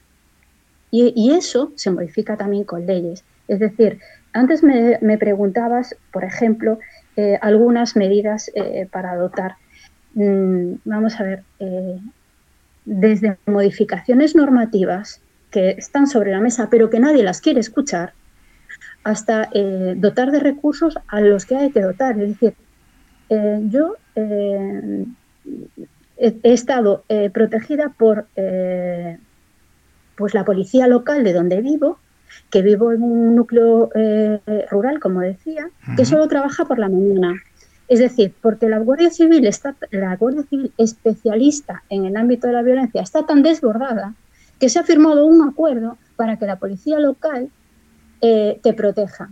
Y 0.91 1.31
eso 1.31 1.73
se 1.75 1.91
modifica 1.91 2.37
también 2.37 2.63
con 2.63 2.85
leyes. 2.85 3.25
Es 3.47 3.59
decir, 3.59 3.99
antes 4.35 4.63
me, 4.63 5.17
preguntabas, 5.17 5.95
por 6.11 6.25
ejemplo, 6.25 6.79
eh, 7.15 7.39
algunas 7.41 7.95
medidas 7.95 8.51
eh, 8.53 8.87
para 8.91 9.11
adoptar. 9.11 9.55
Mm, 10.13 10.73
vamos 10.83 11.19
a 11.19 11.23
ver, 11.23 11.43
eh, 11.59 11.99
desde 12.83 13.37
modificaciones 13.45 14.35
normativas 14.35 15.21
que 15.51 15.69
están 15.71 16.07
sobre 16.07 16.31
la 16.31 16.41
mesa, 16.41 16.69
pero 16.69 16.89
que 16.89 16.99
nadie 16.99 17.23
las 17.23 17.39
quiere 17.39 17.61
escuchar, 17.61 18.11
hasta 19.05 19.49
dotar 19.95 20.31
de 20.31 20.39
recursos 20.39 20.97
a 21.07 21.21
los 21.21 21.45
que 21.45 21.55
hay 21.55 21.71
que 21.71 21.81
dotar. 21.81 22.19
Es 22.19 22.29
decir, 22.29 22.55
yo 23.69 23.95
he, 24.15 25.05
estado 26.43 27.03
protegida 27.31 27.89
por 27.89 28.27
pues 30.17 30.33
la 30.33 30.43
policía 30.43 30.87
local 30.87 31.23
de 31.23 31.33
donde 31.33 31.61
vivo, 31.61 31.99
que 32.49 32.61
vivo 32.61 32.91
en 32.91 33.03
un 33.03 33.35
núcleo 33.35 33.89
eh, 33.95 34.39
rural, 34.71 34.99
como 34.99 35.21
decía, 35.21 35.69
que 35.97 36.05
solo 36.05 36.27
trabaja 36.27 36.65
por 36.65 36.79
la 36.79 36.89
mañana. 36.89 37.41
Es 37.87 37.99
decir, 37.99 38.33
porque 38.41 38.67
la 38.67 38.79
Guardia 38.79 39.11
Civil 39.11 39.45
está, 39.45 39.75
la 39.91 40.15
Guardia 40.15 40.43
Civil 40.43 40.71
especialista 40.77 41.83
en 41.89 42.05
el 42.05 42.17
ámbito 42.17 42.47
de 42.47 42.53
la 42.53 42.63
violencia 42.63 43.01
está 43.01 43.25
tan 43.25 43.43
desbordada 43.43 44.13
que 44.59 44.69
se 44.69 44.79
ha 44.79 44.83
firmado 44.83 45.25
un 45.25 45.47
acuerdo 45.47 45.97
para 46.15 46.37
que 46.37 46.45
la 46.45 46.57
policía 46.57 46.99
local 46.99 47.49
eh, 48.21 48.59
te 48.63 48.73
proteja 48.73 49.29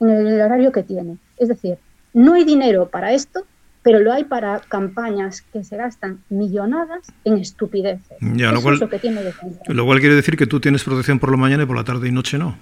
en 0.00 0.10
el 0.10 0.40
horario 0.40 0.72
que 0.72 0.82
tiene. 0.82 1.18
Es 1.36 1.48
decir, 1.48 1.78
no 2.14 2.34
hay 2.34 2.44
dinero 2.44 2.88
para 2.88 3.12
esto, 3.12 3.44
pero 3.82 3.98
lo 4.00 4.12
hay 4.12 4.24
para 4.24 4.60
campañas 4.60 5.42
que 5.42 5.64
se 5.64 5.76
gastan 5.76 6.22
millonadas 6.28 7.12
en 7.24 7.38
estupideces. 7.38 8.16
Ya, 8.20 8.52
lo, 8.52 8.62
cual, 8.62 8.78
que 8.88 8.98
tiene 8.98 9.20
lo 9.66 9.84
cual 9.84 10.00
quiere 10.00 10.14
decir 10.14 10.36
que 10.36 10.46
tú 10.46 10.60
tienes 10.60 10.84
protección 10.84 11.18
por 11.18 11.30
la 11.30 11.36
mañana 11.36 11.64
y 11.64 11.66
por 11.66 11.76
la 11.76 11.84
tarde 11.84 12.08
y 12.08 12.12
noche 12.12 12.38
no. 12.38 12.56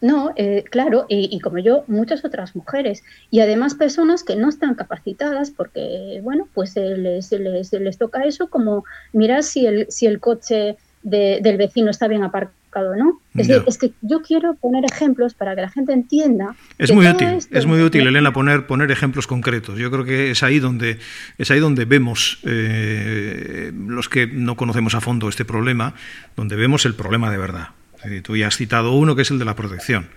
No, 0.00 0.32
eh, 0.36 0.64
claro, 0.70 1.06
y, 1.08 1.40
como 1.40 1.58
yo, 1.60 1.84
muchas 1.86 2.26
otras 2.26 2.54
mujeres. 2.54 3.02
Y 3.30 3.40
además 3.40 3.74
personas 3.74 4.22
que 4.22 4.36
no 4.36 4.50
están 4.50 4.74
capacitadas 4.74 5.50
porque, 5.50 6.20
bueno, 6.22 6.46
pues 6.52 6.76
les, 6.76 7.32
les, 7.32 7.72
les 7.72 7.98
toca 7.98 8.24
eso 8.24 8.50
como 8.50 8.84
mirar 9.14 9.42
si 9.44 9.64
el, 9.64 9.86
si 9.88 10.04
el 10.04 10.20
coche 10.20 10.76
del 11.02 11.56
vecino 11.56 11.90
está 11.90 12.06
bien 12.08 12.22
aparcado 12.22 12.63
¿no? 12.96 13.20
Es, 13.34 13.78
que 13.78 13.92
yo 14.02 14.22
quiero 14.22 14.54
poner 14.54 14.84
ejemplos 14.84 15.34
para 15.34 15.54
que 15.54 15.62
la 15.62 15.70
gente 15.70 15.92
entienda. 15.92 16.54
Es 16.78 16.92
muy 16.92 17.06
útil, 17.06 17.38
es 17.50 17.66
muy 17.66 17.80
útil, 17.80 18.06
Elena, 18.06 18.32
poner, 18.32 18.66
poner 18.66 18.90
ejemplos 18.90 19.26
concretos. 19.26 19.78
Yo 19.78 19.90
creo 19.90 20.04
que 20.04 20.30
es 20.30 20.42
ahí 20.42 20.60
donde, 20.60 20.98
es 21.38 21.50
ahí 21.50 21.60
donde 21.60 21.84
vemos, 21.84 22.40
eh, 22.44 23.72
los 23.74 24.08
que 24.08 24.26
no 24.26 24.56
conocemos 24.56 24.94
a 24.94 25.00
fondo 25.00 25.28
este 25.28 25.44
problema, 25.44 25.94
donde 26.36 26.56
vemos 26.56 26.86
el 26.86 26.94
problema 26.94 27.30
de 27.30 27.38
verdad. 27.38 27.68
tú 28.22 28.36
ya 28.36 28.48
has 28.48 28.56
citado 28.56 28.92
uno 28.92 29.16
que 29.16 29.22
es 29.22 29.30
el 29.30 29.38
de 29.38 29.44
la 29.44 29.56
protección. 29.56 30.08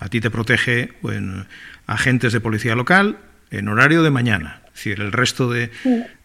A 0.00 0.08
ti 0.08 0.20
te 0.20 0.30
protege 0.30 0.92
agentes 1.86 2.32
de 2.32 2.40
policía 2.40 2.74
local 2.74 3.18
en 3.50 3.68
horario 3.68 4.02
de 4.02 4.10
mañana. 4.10 4.60
Es 4.66 4.74
decir, 4.74 5.00
el 5.00 5.12
resto, 5.12 5.50
de, 5.50 5.70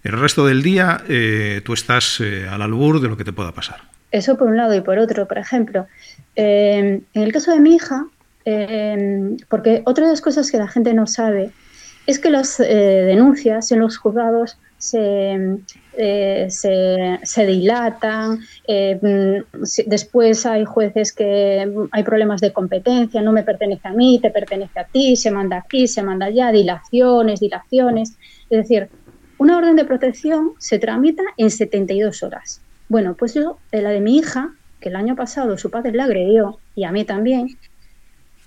el 0.03 0.11
resto 0.11 0.45
del 0.45 0.63
día 0.63 1.03
eh, 1.07 1.61
tú 1.63 1.73
estás 1.73 2.19
eh, 2.19 2.47
al 2.49 2.63
albur 2.63 2.99
de 2.99 3.07
lo 3.07 3.17
que 3.17 3.23
te 3.23 3.33
pueda 3.33 3.51
pasar. 3.51 3.81
Eso 4.11 4.37
por 4.37 4.47
un 4.47 4.57
lado 4.57 4.73
y 4.73 4.81
por 4.81 4.97
otro, 4.97 5.27
por 5.27 5.37
ejemplo, 5.37 5.87
eh, 6.35 7.01
en 7.13 7.21
el 7.21 7.31
caso 7.31 7.51
de 7.51 7.59
mi 7.59 7.75
hija, 7.75 8.05
eh, 8.45 9.37
porque 9.49 9.83
otra 9.85 10.05
de 10.05 10.11
las 10.11 10.21
cosas 10.21 10.49
que 10.49 10.57
la 10.57 10.67
gente 10.67 10.93
no 10.93 11.05
sabe 11.05 11.51
es 12.07 12.17
que 12.17 12.31
las 12.31 12.59
eh, 12.59 12.65
denuncias 12.65 13.71
en 13.71 13.79
los 13.79 13.97
juzgados 13.97 14.57
se, 14.79 15.59
se, 16.47 17.45
dilatan, 17.45 18.39
después 19.85 20.45
hay 20.45 20.65
jueces 20.65 21.13
que 21.13 21.71
hay 21.91 22.03
problemas 22.03 22.41
de 22.41 22.53
competencia, 22.53 23.21
no 23.21 23.31
me 23.31 23.43
pertenece 23.43 23.89
a 23.89 23.91
mí, 23.91 24.19
te 24.21 24.31
pertenece 24.31 24.79
a 24.79 24.85
ti, 24.85 25.17
se 25.17 25.29
manda 25.29 25.57
aquí, 25.57 25.87
se 25.87 26.01
manda 26.01 26.27
allá, 26.27 26.51
dilaciones, 26.51 27.41
dilaciones. 27.41 28.17
Es 28.49 28.57
decir, 28.57 28.89
una 29.37 29.57
orden 29.57 29.75
de 29.75 29.85
protección 29.85 30.53
se 30.57 30.79
tramita 30.79 31.23
en 31.37 31.51
72 31.51 32.23
horas. 32.23 32.61
Bueno, 32.89 33.13
pues 33.13 33.35
yo, 33.35 33.59
la 33.71 33.89
de 33.91 34.01
mi 34.01 34.17
hija, 34.17 34.55
que 34.79 34.89
el 34.89 34.95
año 34.95 35.15
pasado 35.15 35.57
su 35.57 35.69
padre 35.69 35.93
la 35.93 36.05
agredió, 36.05 36.59
y 36.73 36.83
a 36.83 36.91
mí 36.91 37.05
también, 37.05 37.57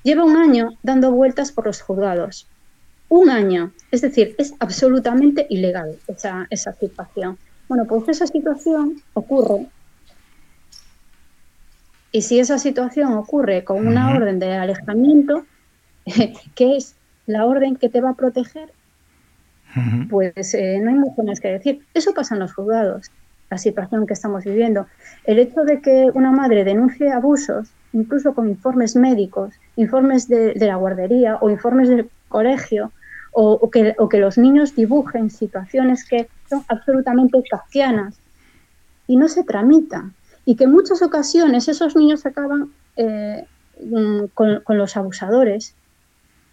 lleva 0.02 0.24
un 0.24 0.36
año 0.36 0.70
dando 0.82 1.12
vueltas 1.12 1.52
por 1.52 1.66
los 1.66 1.80
juzgados. 1.80 2.48
Un 3.08 3.30
año. 3.30 3.72
Es 3.92 4.00
decir, 4.00 4.34
es 4.38 4.54
absolutamente 4.58 5.46
ilegal 5.48 5.96
esa, 6.08 6.46
esa 6.50 6.72
situación. 6.72 7.38
Bueno, 7.68 7.86
pues 7.86 8.08
esa 8.08 8.26
situación 8.26 9.00
ocurre 9.14 9.68
Y 12.10 12.22
si 12.22 12.40
esa 12.40 12.58
situación 12.58 13.12
ocurre 13.12 13.64
con 13.64 13.86
una 13.86 14.10
orden 14.12 14.40
de 14.40 14.54
alejamiento, 14.54 15.46
que 16.56 16.76
es 16.76 16.96
la 17.26 17.46
orden 17.46 17.76
que 17.76 17.88
te 17.88 18.00
va 18.00 18.10
a 18.10 18.14
proteger, 18.14 18.72
pues 20.10 20.52
eh, 20.54 20.80
no 20.82 20.90
hay 20.90 20.96
mucho 20.96 21.22
más 21.22 21.38
que 21.40 21.48
decir. 21.48 21.86
Eso 21.94 22.12
pasa 22.12 22.34
en 22.34 22.40
los 22.40 22.52
juzgados, 22.52 23.10
la 23.52 23.58
situación 23.58 24.06
que 24.06 24.14
estamos 24.14 24.44
viviendo. 24.44 24.86
El 25.24 25.38
hecho 25.38 25.60
de 25.64 25.80
que 25.82 26.10
una 26.14 26.32
madre 26.32 26.64
denuncie 26.64 27.12
abusos, 27.12 27.68
incluso 27.92 28.34
con 28.34 28.48
informes 28.48 28.96
médicos, 28.96 29.54
informes 29.76 30.26
de, 30.26 30.54
la 30.56 30.76
guardería 30.76 31.36
o 31.42 31.50
informes 31.50 31.88
del 31.90 32.08
colegio, 32.28 32.92
o, 33.34 33.70
que, 33.70 33.94
los 34.18 34.36
niños 34.38 34.74
dibujen 34.74 35.30
situaciones 35.30 36.04
que 36.08 36.28
son 36.48 36.64
absolutamente 36.68 37.42
kafkianas 37.50 38.14
y 39.06 39.16
no 39.16 39.28
se 39.28 39.44
tramitan. 39.44 40.14
Y 40.44 40.56
que 40.56 40.64
en 40.64 40.72
muchas 40.72 41.02
ocasiones 41.02 41.68
esos 41.68 41.94
niños 41.94 42.26
acaban 42.26 42.72
eh, 42.96 43.46
mm, 43.80 44.24
con 44.34 44.78
los 44.78 44.96
abusadores 44.96 45.74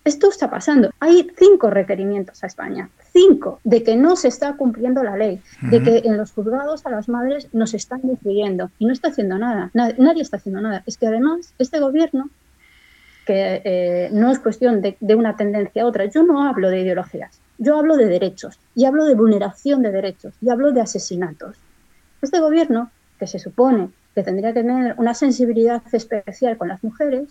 esto 0.06 0.30
está 0.30 0.50
pasando. 0.50 0.90
Hay 1.00 1.30
cinco 1.38 1.70
requerimientos 1.70 2.44
a 2.44 2.48
España, 2.48 2.90
cinco, 3.12 3.60
de 3.64 3.84
que 3.84 3.96
no 3.96 4.16
se 4.16 4.28
está 4.28 4.54
cumpliendo 4.54 5.04
la 5.04 5.18
ley, 5.18 5.42
de 5.62 5.82
que 5.82 5.98
en 6.06 6.18
los 6.18 6.32
juzgados 6.32 6.86
a 6.86 6.90
las 6.90 7.10
madres 7.10 7.48
nos 7.54 7.74
están 7.74 8.02
influyendo 8.04 8.72
y 8.80 8.86
no 8.86 8.94
está 8.94 9.10
haciendo 9.10 9.38
nada, 9.38 9.72
nadie, 9.74 10.22
está 10.22 10.38
haciendo 10.38 10.62
nada. 10.62 10.84
Es 10.86 10.98
que 10.98 11.08
además 11.08 11.54
este 11.58 11.80
gobierno, 11.80 12.30
que 13.26 13.62
eh, 13.64 14.10
no 14.12 14.32
es 14.32 14.40
cuestión 14.40 14.82
de, 14.82 14.98
una 15.16 15.36
tendencia 15.36 15.84
a 15.84 15.86
otra, 15.86 16.06
yo 16.06 16.24
no 16.24 16.44
hablo 16.44 16.70
de 16.70 16.82
ideologías, 16.82 17.40
yo 17.58 17.78
hablo 17.78 17.98
de 17.98 18.06
derechos 18.06 18.60
y 18.76 18.86
hablo 18.86 19.06
de 19.06 19.16
vulneración 19.16 19.82
de 19.82 19.92
derechos 19.92 20.34
y 20.42 20.50
hablo 20.50 20.72
de 20.72 20.82
asesinatos. 20.82 21.58
Este 22.22 22.40
gobierno, 22.40 22.92
que 23.20 23.28
se 23.28 23.40
supone 23.40 23.90
que 24.16 24.24
tendría 24.24 24.54
que 24.54 24.64
tener 24.64 24.96
una 24.98 25.14
sensibilidad 25.14 25.82
especial 25.92 26.58
con 26.58 26.70
las 26.70 26.84
mujeres, 26.84 27.30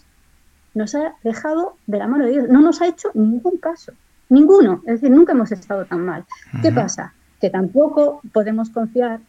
nos 0.74 0.94
ha 0.94 1.14
dejado 1.24 1.76
de 1.86 1.98
la 1.98 2.06
mano 2.06 2.24
de 2.24 2.30
Dios, 2.32 2.48
no 2.48 2.60
nos 2.60 2.80
ha 2.80 2.86
hecho 2.86 3.10
ningún 3.14 3.58
caso, 3.58 3.92
ninguno, 4.28 4.82
es 4.86 5.00
decir, 5.00 5.10
nunca 5.10 5.32
hemos 5.32 5.52
estado 5.52 5.84
tan 5.84 6.04
mal. 6.04 6.24
¿Qué 6.62 6.72
pasa? 6.72 7.14
Que 7.40 7.50
tampoco 7.50 8.20
podemos 8.32 8.70
confiar 8.70 9.20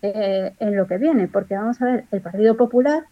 eh, 0.00 0.52
en 0.60 0.76
lo 0.76 0.86
que 0.86 0.96
viene, 0.96 1.26
porque 1.26 1.54
vamos 1.54 1.82
a 1.82 1.86
ver, 1.86 2.04
el 2.12 2.20
Partido 2.20 2.56
Popular 2.56 3.04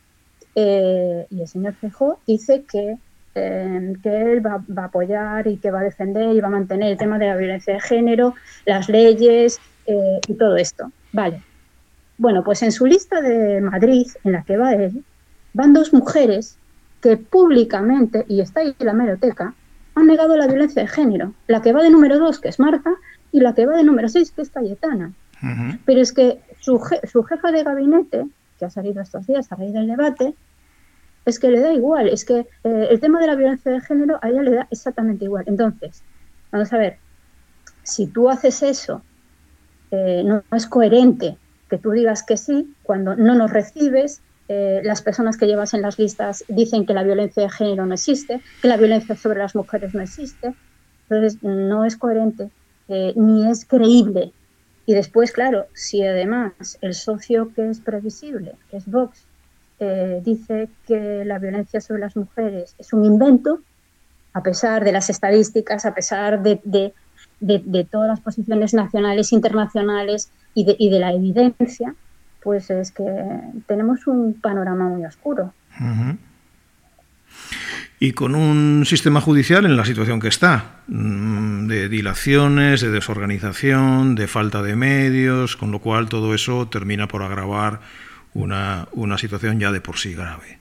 eh, 0.54 1.26
y 1.30 1.40
el 1.40 1.48
señor 1.48 1.74
Feijóo 1.74 2.20
dice 2.26 2.64
que, 2.70 2.98
eh, 3.34 3.92
que 4.02 4.22
él 4.32 4.46
va, 4.46 4.62
va, 4.70 4.82
a 4.82 4.86
apoyar 4.86 5.48
y 5.48 5.56
que 5.56 5.70
va 5.70 5.80
a 5.80 5.84
defender 5.84 6.34
y 6.34 6.40
va 6.40 6.46
a 6.46 6.52
mantener 6.52 6.92
el 6.92 6.96
tema 6.96 7.18
de 7.18 7.26
la 7.26 7.36
violencia 7.36 7.74
de 7.74 7.80
género, 7.80 8.34
las 8.64 8.88
leyes 8.88 9.60
y 10.28 10.34
todo 10.34 10.56
esto. 10.56 10.90
Vale. 11.12 11.42
Bueno, 12.18 12.42
pues 12.42 12.62
en 12.62 12.72
su 12.72 12.86
lista 12.86 13.20
de 13.20 13.60
Madrid, 13.60 14.06
en 14.24 14.32
la 14.32 14.42
que 14.42 14.56
va 14.56 14.72
él, 14.72 15.04
van 15.52 15.72
dos 15.72 15.92
mujeres 15.92 16.56
que 17.00 17.16
públicamente, 17.16 18.24
y 18.28 18.40
está 18.40 18.60
ahí 18.60 18.74
en 18.78 18.86
la 18.86 18.92
meroteca, 18.94 19.54
han 19.96 20.06
negado 20.06 20.36
la 20.36 20.46
violencia 20.46 20.82
de 20.82 20.88
género. 20.88 21.32
La 21.48 21.62
que 21.62 21.72
va 21.72 21.82
de 21.82 21.90
número 21.90 22.18
2, 22.18 22.38
que 22.40 22.48
es 22.48 22.60
Marta, 22.60 22.94
y 23.32 23.40
la 23.40 23.54
que 23.54 23.66
va 23.66 23.76
de 23.76 23.82
número 23.82 24.08
6, 24.08 24.30
que 24.30 24.42
es 24.42 24.50
Cayetana. 24.50 25.12
Pero 25.84 26.00
es 26.00 26.12
que 26.12 26.40
su, 26.60 26.80
su, 27.04 27.22
jefa 27.24 27.52
de 27.52 27.62
gabinete, 27.62 28.26
que 28.58 28.64
ha 28.64 28.70
salido 28.70 29.02
estos 29.02 29.26
días 29.26 29.50
a 29.50 29.56
raíz 29.56 29.72
del 29.72 29.86
debate, 29.86 30.34
es 31.24 31.38
que 31.38 31.50
le 31.50 31.60
da 31.60 31.72
igual. 31.72 32.08
Es 32.08 32.24
que 32.24 32.46
eh, 32.64 32.88
el 32.90 33.00
tema 33.00 33.20
de 33.20 33.26
la 33.26 33.34
violencia 33.34 33.72
de 33.72 33.80
género 33.80 34.18
a 34.22 34.28
ella 34.28 34.42
le 34.42 34.52
da 34.52 34.68
exactamente 34.70 35.24
igual. 35.24 35.44
Entonces, 35.46 36.02
vamos 36.52 36.72
a 36.72 36.78
ver, 36.78 36.98
si 37.82 38.06
tú 38.06 38.30
haces 38.30 38.62
eso, 38.62 39.02
eh, 39.90 40.22
no 40.24 40.42
es 40.54 40.66
coherente 40.66 41.36
que 41.68 41.78
tú 41.78 41.90
digas 41.90 42.22
que 42.22 42.36
sí 42.36 42.74
cuando 42.82 43.16
no 43.16 43.34
nos 43.34 43.50
recibes, 43.50 44.22
eh, 44.48 44.80
las 44.84 45.02
personas 45.02 45.36
que 45.36 45.46
llevas 45.46 45.74
en 45.74 45.82
las 45.82 45.98
listas 45.98 46.44
dicen 46.48 46.86
que 46.86 46.94
la 46.94 47.02
violencia 47.02 47.42
de 47.42 47.50
género 47.50 47.84
no 47.86 47.94
existe, 47.94 48.40
que 48.62 48.68
la 48.68 48.76
violencia 48.76 49.16
sobre 49.16 49.40
las 49.40 49.54
mujeres 49.54 49.94
no 49.94 50.02
existe. 50.02 50.54
Entonces, 51.08 51.42
no 51.42 51.84
es 51.84 51.96
coherente 51.96 52.50
eh, 52.88 53.12
ni 53.16 53.48
es 53.48 53.64
creíble. 53.64 54.32
Y 54.86 54.94
después, 54.94 55.32
claro, 55.32 55.66
si 55.74 56.02
además 56.02 56.78
el 56.80 56.94
socio 56.94 57.52
que 57.54 57.70
es 57.70 57.80
previsible, 57.80 58.52
que 58.70 58.76
es 58.76 58.86
Vox, 58.86 59.24
eh, 59.80 60.22
dice 60.24 60.68
que 60.86 61.24
la 61.24 61.38
violencia 61.38 61.80
sobre 61.80 62.00
las 62.00 62.16
mujeres 62.16 62.74
es 62.78 62.92
un 62.92 63.04
invento, 63.04 63.60
a 64.32 64.42
pesar 64.42 64.84
de 64.84 64.92
las 64.92 65.10
estadísticas, 65.10 65.84
a 65.86 65.94
pesar 65.94 66.42
de, 66.42 66.60
de, 67.40 67.84
todas 67.90 68.08
las 68.08 68.20
posiciones 68.20 68.74
nacionales, 68.74 69.32
internacionales 69.32 70.30
y 70.54 70.90
de 70.90 70.98
la 71.00 71.12
evidencia, 71.12 71.94
pues 72.46 72.70
es 72.70 72.92
que 72.92 73.02
tenemos 73.66 74.06
un 74.06 74.34
panorama 74.34 74.84
muy 74.88 75.04
oscuro. 75.04 75.52
Y 77.98 78.12
con 78.12 78.36
un 78.36 78.86
sistema 78.86 79.20
judicial 79.20 79.66
en 79.66 79.76
la 79.76 79.84
situación 79.84 80.20
que 80.20 80.28
está, 80.28 80.76
mm, 80.86 81.66
de 81.66 81.88
dilaciones, 81.88 82.82
de 82.82 82.92
desorganización, 82.92 84.14
de 84.14 84.28
falta 84.28 84.62
de 84.62 84.76
medios, 84.76 85.56
con 85.56 85.72
lo 85.72 85.80
cual 85.80 86.08
todo 86.08 86.36
eso 86.36 86.68
termina 86.68 87.08
por 87.08 87.24
agravar 87.24 87.80
una, 88.32 88.86
situación 89.18 89.58
ya 89.58 89.72
de 89.72 89.80
por 89.80 89.98
sí 89.98 90.14
grave. 90.14 90.60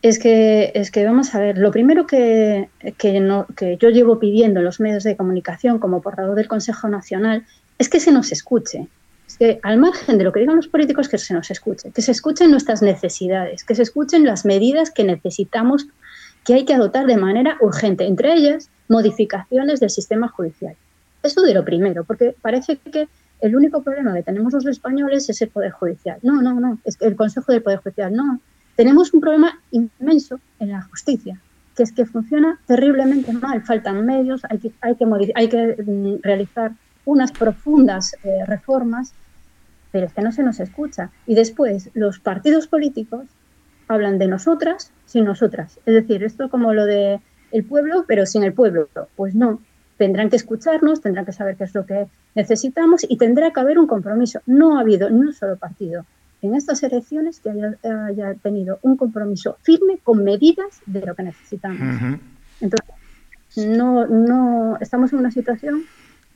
Es 0.00 0.20
que, 0.20 0.70
es 0.76 0.92
que 0.92 1.04
vamos 1.04 1.34
a 1.34 1.40
ver, 1.40 1.58
lo 1.58 1.72
primero 1.72 2.06
que, 2.06 2.68
que, 2.98 3.44
que 3.56 3.76
yo 3.78 3.90
llevo 3.90 4.20
pidiendo 4.20 4.60
en 4.60 4.64
los 4.64 4.78
medios 4.78 5.02
de 5.02 5.16
comunicación 5.16 5.80
como 5.80 6.02
portador 6.02 6.36
del 6.36 6.46
Consejo 6.46 6.88
Nacional 6.88 7.44
es 7.80 7.88
que 7.88 7.98
se 7.98 8.12
nos 8.12 8.30
escuche 8.30 8.86
que 9.36 9.60
al 9.62 9.78
margen 9.78 10.18
de 10.18 10.24
lo 10.24 10.32
que 10.32 10.40
digan 10.40 10.56
los 10.56 10.68
políticos, 10.68 11.08
que 11.08 11.18
se 11.18 11.34
nos 11.34 11.50
escuche, 11.50 11.90
que 11.90 12.02
se 12.02 12.12
escuchen 12.12 12.50
nuestras 12.50 12.82
necesidades, 12.82 13.64
que 13.64 13.74
se 13.74 13.82
escuchen 13.82 14.24
las 14.24 14.44
medidas 14.44 14.90
que 14.90 15.04
necesitamos, 15.04 15.86
que 16.44 16.54
hay 16.54 16.64
que 16.64 16.74
adoptar 16.74 17.06
de 17.06 17.16
manera 17.16 17.56
urgente, 17.60 18.06
entre 18.06 18.34
ellas 18.34 18.70
modificaciones 18.88 19.80
del 19.80 19.90
sistema 19.90 20.28
judicial. 20.28 20.76
Eso 21.22 21.42
de 21.42 21.54
lo 21.54 21.64
primero, 21.64 22.04
porque 22.04 22.34
parece 22.40 22.76
que 22.76 23.08
el 23.40 23.56
único 23.56 23.82
problema 23.82 24.14
que 24.14 24.22
tenemos 24.22 24.52
los 24.52 24.66
españoles 24.66 25.28
es 25.28 25.42
el 25.42 25.48
Poder 25.48 25.72
Judicial. 25.72 26.18
No, 26.22 26.40
no, 26.40 26.58
no, 26.58 26.78
es 26.84 26.96
el 27.00 27.16
Consejo 27.16 27.52
del 27.52 27.62
Poder 27.62 27.80
Judicial. 27.80 28.14
No, 28.14 28.40
tenemos 28.76 29.12
un 29.12 29.20
problema 29.20 29.60
inmenso 29.70 30.40
en 30.58 30.70
la 30.70 30.82
justicia, 30.82 31.38
que 31.76 31.82
es 31.82 31.92
que 31.92 32.06
funciona 32.06 32.58
terriblemente 32.66 33.32
mal. 33.32 33.62
Faltan 33.62 34.06
medios, 34.06 34.42
hay 34.48 34.58
que, 34.58 34.72
hay 34.80 34.94
que, 34.94 35.32
hay 35.34 35.48
que 35.48 35.82
mm, 35.82 36.22
realizar 36.22 36.72
unas 37.04 37.32
profundas 37.32 38.14
eh, 38.24 38.44
reformas, 38.46 39.12
pero 39.96 40.08
es 40.08 40.12
que 40.12 40.20
no 40.20 40.30
se 40.30 40.42
nos 40.42 40.60
escucha. 40.60 41.10
Y 41.26 41.34
después 41.34 41.88
los 41.94 42.18
partidos 42.18 42.66
políticos 42.66 43.24
hablan 43.88 44.18
de 44.18 44.28
nosotras 44.28 44.92
sin 45.06 45.24
nosotras. 45.24 45.80
Es 45.86 45.94
decir, 45.94 46.22
esto 46.22 46.50
como 46.50 46.74
lo 46.74 46.84
de 46.84 47.18
el 47.50 47.64
pueblo, 47.64 48.04
pero 48.06 48.26
sin 48.26 48.44
el 48.44 48.52
pueblo. 48.52 48.90
Pues 49.16 49.34
no, 49.34 49.62
tendrán 49.96 50.28
que 50.28 50.36
escucharnos, 50.36 51.00
tendrán 51.00 51.24
que 51.24 51.32
saber 51.32 51.56
qué 51.56 51.64
es 51.64 51.74
lo 51.74 51.86
que 51.86 52.08
necesitamos 52.34 53.06
y 53.08 53.16
tendrá 53.16 53.52
que 53.52 53.60
haber 53.60 53.78
un 53.78 53.86
compromiso. 53.86 54.42
No 54.44 54.76
ha 54.76 54.82
habido 54.82 55.08
ni 55.08 55.18
un 55.18 55.32
solo 55.32 55.56
partido 55.56 56.04
en 56.42 56.54
estas 56.54 56.82
elecciones 56.82 57.40
que 57.40 57.48
haya, 57.48 58.34
tenido 58.34 58.78
un 58.82 58.98
compromiso 58.98 59.56
firme 59.62 59.96
con 60.04 60.22
medidas 60.22 60.82
de 60.84 61.06
lo 61.06 61.14
que 61.14 61.22
necesitamos. 61.22 62.20
Entonces, 62.60 63.66
no, 63.66 64.06
no, 64.06 64.76
estamos 64.78 65.14
en 65.14 65.20
una 65.20 65.30
situación 65.30 65.84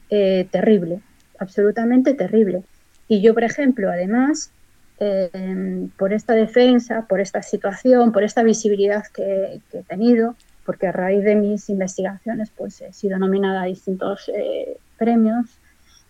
eh, 0.08 0.48
terrible, 0.50 1.02
absolutamente 1.38 2.14
terrible. 2.14 2.64
Y 3.10 3.20
yo, 3.22 3.34
por 3.34 3.42
ejemplo, 3.42 3.90
además, 3.90 4.52
eh, 5.00 5.88
por 5.98 6.12
esta 6.12 6.32
defensa, 6.34 7.06
por 7.08 7.20
esta 7.20 7.42
situación, 7.42 8.12
por 8.12 8.22
esta 8.22 8.44
visibilidad 8.44 9.04
que, 9.12 9.60
he 9.72 9.82
tenido, 9.82 10.36
porque 10.64 10.86
a 10.86 10.92
raíz 10.92 11.24
de 11.24 11.34
mis 11.34 11.68
investigaciones 11.70 12.50
pues 12.56 12.80
he 12.80 12.92
sido 12.92 13.18
nominada 13.18 13.62
a 13.62 13.64
distintos 13.64 14.30
eh, 14.32 14.76
premios 14.96 15.58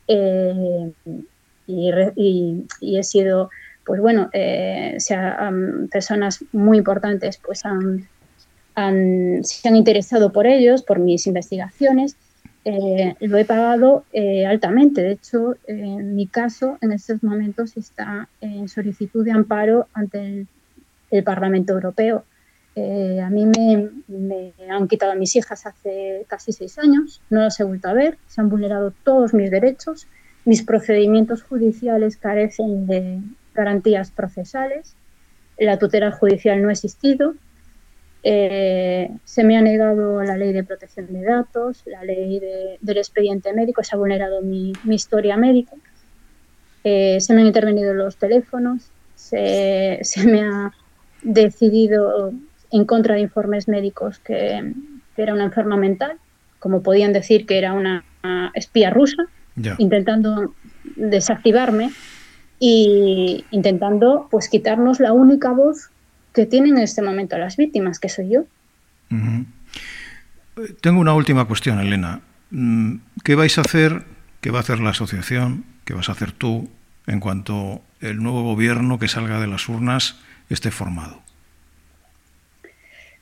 y, 0.06 0.92
he 2.82 3.02
sido, 3.02 3.48
pues 3.86 3.98
bueno, 4.02 4.28
sea, 4.98 5.50
personas 5.90 6.44
muy 6.52 6.76
importantes 6.76 7.38
pues 7.38 7.60
se 7.60 7.68
han 9.68 9.76
interesado 9.76 10.32
por 10.32 10.46
ellos, 10.46 10.82
por 10.82 10.98
mis 10.98 11.26
investigaciones 11.26 12.18
eh, 12.64 13.14
lo 13.20 13.38
he 13.38 13.44
pagado 13.44 14.04
eh, 14.12 14.46
altamente. 14.46 15.02
De 15.02 15.12
hecho, 15.12 15.56
en 15.66 16.14
mi 16.14 16.26
caso, 16.26 16.78
en 16.80 16.92
estos 16.92 17.22
momentos 17.22 17.76
está 17.76 18.28
en 18.40 18.68
solicitud 18.68 19.24
de 19.24 19.32
amparo 19.32 19.86
ante 19.94 20.46
el, 21.10 21.24
Parlamento 21.24 21.72
Europeo. 21.72 22.24
Eh, 22.76 23.20
a 23.20 23.30
mí 23.30 23.46
me, 23.46 24.52
han 24.70 24.86
quitado 24.86 25.12
a 25.12 25.16
mis 25.16 25.34
hijas 25.34 25.66
hace 25.66 26.24
casi 26.28 26.52
seis 26.52 26.78
años, 26.78 27.20
no 27.28 27.40
las 27.40 27.58
he 27.58 27.64
vuelto 27.64 27.88
a 27.88 27.94
ver, 27.94 28.16
se 28.28 28.40
han 28.40 28.48
vulnerado 28.48 28.92
todos 29.02 29.34
mis 29.34 29.50
derechos, 29.50 30.06
mis 30.44 30.62
procedimientos 30.62 31.42
judiciales 31.42 32.16
carecen 32.16 32.86
de 32.86 33.20
garantías 33.54 34.12
procesales, 34.12 34.94
la 35.58 35.78
tutela 35.78 36.12
judicial 36.12 36.62
no 36.62 36.68
ha 36.68 36.72
existido, 36.72 37.34
eh, 38.22 39.10
se 39.24 39.44
me 39.44 39.56
ha 39.56 39.62
negado 39.62 40.22
la 40.22 40.36
ley 40.36 40.52
de 40.52 40.62
protección 40.62 41.12
de 41.12 41.22
datos, 41.22 41.82
la 41.86 42.04
ley 42.04 42.40
del 42.80 42.98
expediente 42.98 43.52
médico, 43.52 43.82
se 43.82 43.94
ha 43.94 43.98
vulnerado 43.98 44.42
mi, 44.42 44.72
historia 44.88 45.36
médica, 45.36 45.72
eh, 46.84 47.18
se 47.20 47.34
me 47.34 47.40
han 47.40 47.46
intervenido 47.46 47.94
los 47.94 48.16
teléfonos, 48.16 48.90
se, 49.14 50.00
me 50.26 50.42
ha 50.42 50.72
decidido 51.22 52.32
en 52.70 52.84
contra 52.84 53.14
de 53.14 53.22
informes 53.22 53.68
médicos 53.68 54.18
que, 54.18 54.72
era 55.16 55.34
una 55.34 55.44
enferma 55.44 55.76
mental, 55.76 56.16
como 56.60 56.82
podían 56.82 57.12
decir 57.12 57.44
que 57.44 57.58
era 57.58 57.74
una 57.74 58.04
espía 58.54 58.88
rusa, 58.88 59.24
intentando 59.76 60.54
desactivarme 60.96 61.90
y 62.58 63.44
intentando 63.50 64.28
pues 64.30 64.48
quitarnos 64.48 64.98
la 64.98 65.12
única 65.12 65.52
voz 65.52 65.90
que 66.32 66.46
tienen 66.46 66.76
en 66.76 66.82
este 66.82 67.02
momento 67.02 67.38
las 67.38 67.56
víctimas, 67.56 67.98
que 67.98 68.08
soy 68.08 68.30
yo. 68.30 68.44
Tengo 70.80 71.00
una 71.00 71.14
última 71.14 71.46
cuestión, 71.46 71.80
Elena. 71.80 72.20
Mm, 72.50 72.96
¿Qué 73.24 73.34
vais 73.34 73.56
a 73.58 73.62
hacer, 73.62 74.04
qué 74.40 74.50
va 74.50 74.58
a 74.58 74.62
hacer 74.62 74.80
la 74.80 74.90
asociación, 74.90 75.64
qué 75.84 75.94
vas 75.94 76.08
a 76.08 76.12
hacer 76.12 76.32
tú 76.32 76.68
en 77.06 77.20
cuanto 77.20 77.82
el 78.00 78.22
nuevo 78.22 78.42
gobierno 78.42 78.98
que 78.98 79.08
salga 79.08 79.40
de 79.40 79.46
las 79.46 79.68
urnas 79.68 80.16
esté 80.48 80.70
formado? 80.70 81.22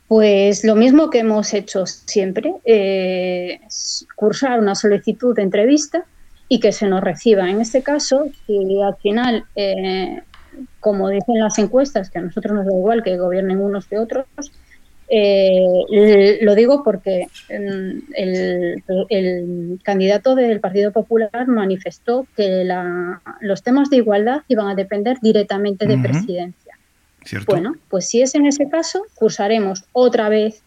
Pues 0.08 0.64
lo 0.64 0.74
mismo 0.74 1.10
que 1.10 1.18
hemos 1.18 1.52
hecho 1.52 1.84
siempre, 1.86 2.54
eh, 2.64 3.60
cursar 4.16 4.58
una 4.58 4.74
solicitud 4.74 5.36
de 5.36 5.42
entrevista 5.42 6.04
y 6.48 6.60
que 6.60 6.72
se 6.72 6.86
nos 6.86 7.02
reciba. 7.02 7.50
En 7.50 7.60
este 7.60 7.82
caso, 7.82 8.24
si 8.46 8.80
al 8.80 8.96
final, 8.96 9.44
eh, 9.54 10.22
como 10.80 11.08
dicen 11.08 11.38
las 11.38 11.58
encuestas, 11.58 12.10
que 12.10 12.18
a 12.18 12.22
nosotros 12.22 12.54
nos 12.54 12.66
da 12.66 12.72
igual 12.72 13.02
que 13.02 13.16
gobiernen 13.16 13.60
unos 13.60 13.86
que 13.86 13.98
otros, 13.98 14.26
eh, 15.10 16.38
lo 16.42 16.54
digo 16.54 16.82
porque 16.84 17.28
em, 17.48 18.02
el, 18.14 19.80
candidato 19.82 20.34
del 20.34 20.60
Partido 20.60 20.92
Popular 20.92 21.46
manifestó 21.46 22.26
que 22.36 22.68
los 23.40 23.62
temas 23.62 23.88
de 23.88 23.96
igualdad 23.96 24.42
iban 24.48 24.68
a 24.68 24.74
depender 24.74 25.16
directamente 25.22 25.86
de 25.86 25.98
presidencia. 25.98 26.74
Bueno, 27.46 27.76
pues 27.88 28.08
si 28.08 28.22
es 28.22 28.34
en 28.34 28.46
ese 28.46 28.68
caso, 28.68 29.02
cursaremos 29.14 29.84
otra 29.92 30.28
vez 30.28 30.62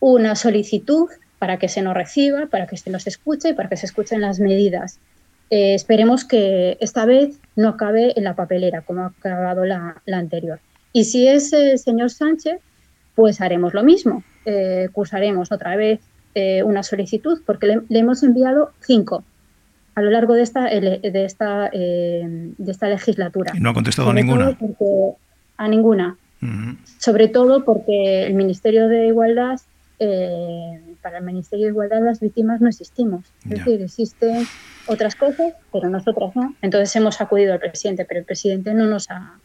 una 0.00 0.34
solicitud 0.34 1.08
para 1.38 1.58
que 1.58 1.68
se 1.68 1.82
nos 1.82 1.94
reciba, 1.94 2.46
para 2.46 2.66
que 2.66 2.76
se 2.76 2.90
nos 2.90 3.06
escuche 3.06 3.50
y 3.50 3.54
para 3.54 3.68
que 3.68 3.76
se 3.76 3.86
escuchen 3.86 4.20
las 4.20 4.40
medidas. 4.40 4.98
Eh, 5.50 5.74
esperemos 5.74 6.24
que 6.24 6.76
esta 6.80 7.06
vez 7.06 7.38
no 7.56 7.68
acabe 7.70 8.12
en 8.16 8.24
la 8.24 8.34
papelera 8.34 8.82
como 8.82 9.02
ha 9.02 9.06
acabado 9.06 9.64
la, 9.64 10.02
la 10.04 10.18
anterior. 10.18 10.60
Y 10.92 11.04
si 11.04 11.28
es 11.28 11.52
el 11.52 11.78
señor 11.78 12.10
Sánchez, 12.10 12.60
pues 13.14 13.40
haremos 13.40 13.74
lo 13.74 13.82
mismo. 13.82 14.22
Eh, 14.44 14.88
cursaremos 14.92 15.50
otra 15.50 15.74
vez 15.74 16.00
eh, 16.36 16.62
una 16.62 16.84
solicitud 16.84 17.42
porque 17.44 17.66
le, 17.66 17.98
hemos 17.98 18.22
enviado 18.22 18.70
cinco 18.80 19.24
a 19.96 20.00
lo 20.02 20.10
largo 20.10 20.34
de 20.34 20.42
esta, 20.42 20.66
de 20.66 21.24
esta, 21.24 21.68
eh, 21.72 22.22
de 22.56 22.70
esta 22.70 22.88
legislatura. 22.88 23.50
Y 23.56 23.60
no 23.60 23.70
ha 23.70 23.74
contestado 23.74 24.10
a 24.10 24.14
ninguna. 24.14 24.56
A 25.56 25.66
ninguna. 25.66 26.16
Sobre 26.98 27.26
todo 27.26 27.64
porque 27.64 28.24
el 28.24 28.34
Ministerio 28.34 28.86
de 28.86 29.08
Igualdad, 29.08 29.58
para 29.98 31.18
el 31.18 31.24
Ministerio 31.24 31.66
de 31.66 31.72
Igualdad 31.72 32.02
las 32.02 32.20
víctimas 32.20 32.60
no 32.60 32.68
existimos. 32.68 33.24
Es 33.44 33.50
decir, 33.50 33.82
existen 33.82 34.46
otras 34.86 35.14
cosas, 35.14 35.54
pero 35.72 35.88
nosotras 35.88 36.34
no. 36.36 36.54
Entonces 36.62 36.94
hemos 36.96 37.20
acudido 37.20 37.52
al 37.52 37.60
presidente, 37.60 38.04
pero 38.04 38.20
el 38.20 38.26
presidente 38.26 38.74
no 38.74 38.86
nos 38.86 39.10
ha, 39.10 39.38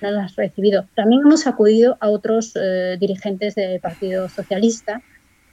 no 0.00 0.10
las 0.10 0.36
recibido. 0.36 0.86
También 0.94 1.22
hemos 1.22 1.46
acudido 1.46 1.96
a 2.00 2.10
otros 2.10 2.54
eh, 2.54 2.96
dirigentes 2.98 3.54
del 3.54 3.80
Partido 3.80 4.28
Socialista, 4.28 5.02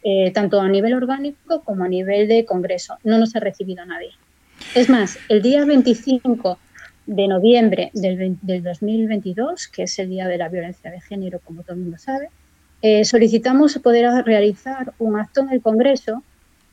eh, 0.03 0.31
tanto 0.31 0.61
a 0.61 0.69
nivel 0.69 0.93
orgánico 0.93 1.63
como 1.63 1.83
a 1.83 1.87
nivel 1.87 2.27
de 2.27 2.45
Congreso. 2.45 2.97
No 3.03 3.17
nos 3.17 3.35
ha 3.35 3.39
recibido 3.39 3.85
nadie. 3.85 4.11
Es 4.75 4.89
más, 4.89 5.17
el 5.29 5.41
día 5.41 5.65
25 5.65 6.59
de 7.05 7.27
noviembre 7.27 7.91
del, 7.93 8.37
2022, 8.63 9.67
que 9.67 9.83
es 9.83 9.99
el 9.99 10.09
Día 10.09 10.27
de 10.27 10.37
la 10.37 10.49
Violencia 10.49 10.91
de 10.91 11.01
Género, 11.01 11.39
como 11.39 11.63
todo 11.63 11.73
el 11.73 11.81
mundo 11.81 11.97
sabe, 11.97 12.29
eh, 12.81 13.05
solicitamos 13.05 13.77
poder 13.79 14.25
realizar 14.25 14.93
un 14.99 15.19
acto 15.19 15.41
en 15.41 15.49
el 15.49 15.61
Congreso 15.61 16.23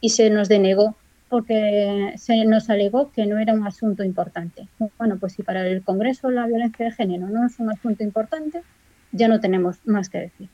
y 0.01 0.11
se 0.11 0.31
nos 0.31 0.49
denegó 0.49 0.97
porque 1.29 2.13
se 2.19 2.45
nos 2.45 2.69
alegó 2.69 3.11
que 3.11 3.25
no 3.25 3.39
era 3.39 3.55
un 3.55 3.67
asunto 3.67 4.05
importante. 4.05 4.69
Bueno, 4.99 5.17
pues 5.19 5.33
si 5.33 5.43
para 5.43 5.67
el 5.67 5.83
Congreso 5.83 6.31
la 6.31 6.47
violencia 6.47 6.85
de 6.85 6.93
género 6.93 7.29
no 7.29 7.47
es 7.47 7.59
un 7.59 7.71
asunto 7.71 8.05
importante, 8.05 8.63
ya 9.13 9.29
no 9.29 9.41
tenemos 9.41 9.79
más 9.87 10.11
que 10.11 10.19
decir. 10.19 10.49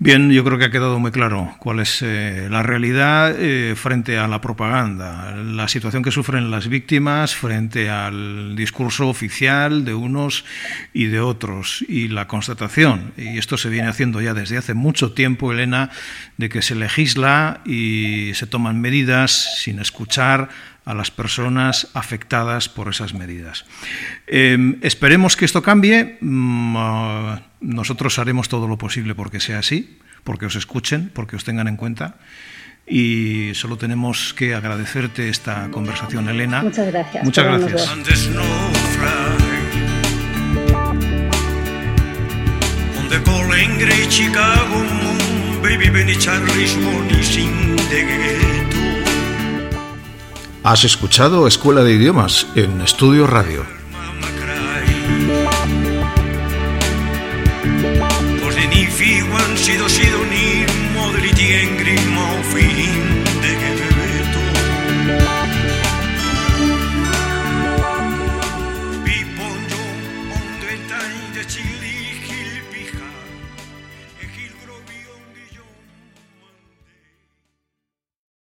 Bien, 0.00 0.30
yo 0.30 0.44
creo 0.44 0.58
que 0.58 0.64
ha 0.64 0.70
quedado 0.70 1.00
muy 1.00 1.10
claro 1.10 1.56
cuál 1.58 1.80
es 1.80 2.02
eh, 2.02 2.46
la 2.48 2.62
realidad 2.62 3.34
eh, 3.36 3.74
frente 3.74 4.16
a 4.16 4.28
la 4.28 4.40
propaganda, 4.40 5.34
la 5.34 5.66
situación 5.66 6.04
que 6.04 6.12
sufren 6.12 6.52
las 6.52 6.68
víctimas 6.68 7.34
frente 7.34 7.90
al 7.90 8.54
discurso 8.54 9.08
oficial 9.08 9.84
de 9.84 9.94
unos 9.94 10.44
y 10.92 11.06
de 11.06 11.18
otros 11.18 11.84
y 11.88 12.06
la 12.06 12.28
constatación, 12.28 13.12
y 13.16 13.38
esto 13.38 13.56
se 13.56 13.70
viene 13.70 13.88
haciendo 13.88 14.20
ya 14.20 14.34
desde 14.34 14.56
hace 14.56 14.72
mucho 14.72 15.14
tiempo, 15.14 15.50
Elena, 15.50 15.90
de 16.36 16.48
que 16.48 16.62
se 16.62 16.76
legisla 16.76 17.60
y 17.66 18.34
se 18.34 18.46
toman 18.46 18.80
medidas 18.80 19.58
sin 19.64 19.80
escuchar 19.80 20.48
a 20.88 20.94
las 20.94 21.10
personas 21.10 21.88
afectadas 21.92 22.70
por 22.70 22.88
esas 22.88 23.12
medidas. 23.12 23.66
Em, 24.26 24.78
esperemos 24.80 25.36
que 25.36 25.44
esto 25.44 25.62
cambie. 25.62 26.16
Mm, 26.22 26.74
ah, 26.78 27.42
nosotros 27.60 28.18
haremos 28.18 28.48
todo 28.48 28.66
lo 28.66 28.78
posible 28.78 29.14
porque 29.14 29.38
sea 29.38 29.58
así, 29.58 29.98
porque 30.24 30.46
os 30.46 30.56
escuchen, 30.56 31.10
porque 31.12 31.36
os 31.36 31.44
tengan 31.44 31.68
en 31.68 31.76
cuenta. 31.76 32.16
Y 32.86 33.50
solo 33.52 33.76
tenemos 33.76 34.32
que 34.32 34.54
agradecerte 34.54 35.28
esta 35.28 35.68
conversación, 35.70 36.26
Elena. 36.26 36.62
Muchas 36.62 36.86
gracias. 36.86 37.22
Muchas 37.22 37.44
gracias. 37.44 37.86
Has 50.70 50.84
escuchado 50.84 51.46
Escuela 51.46 51.82
de 51.82 51.94
Idiomas 51.94 52.46
en 52.54 52.82
Estudio 52.82 53.26
Radio. 53.26 53.64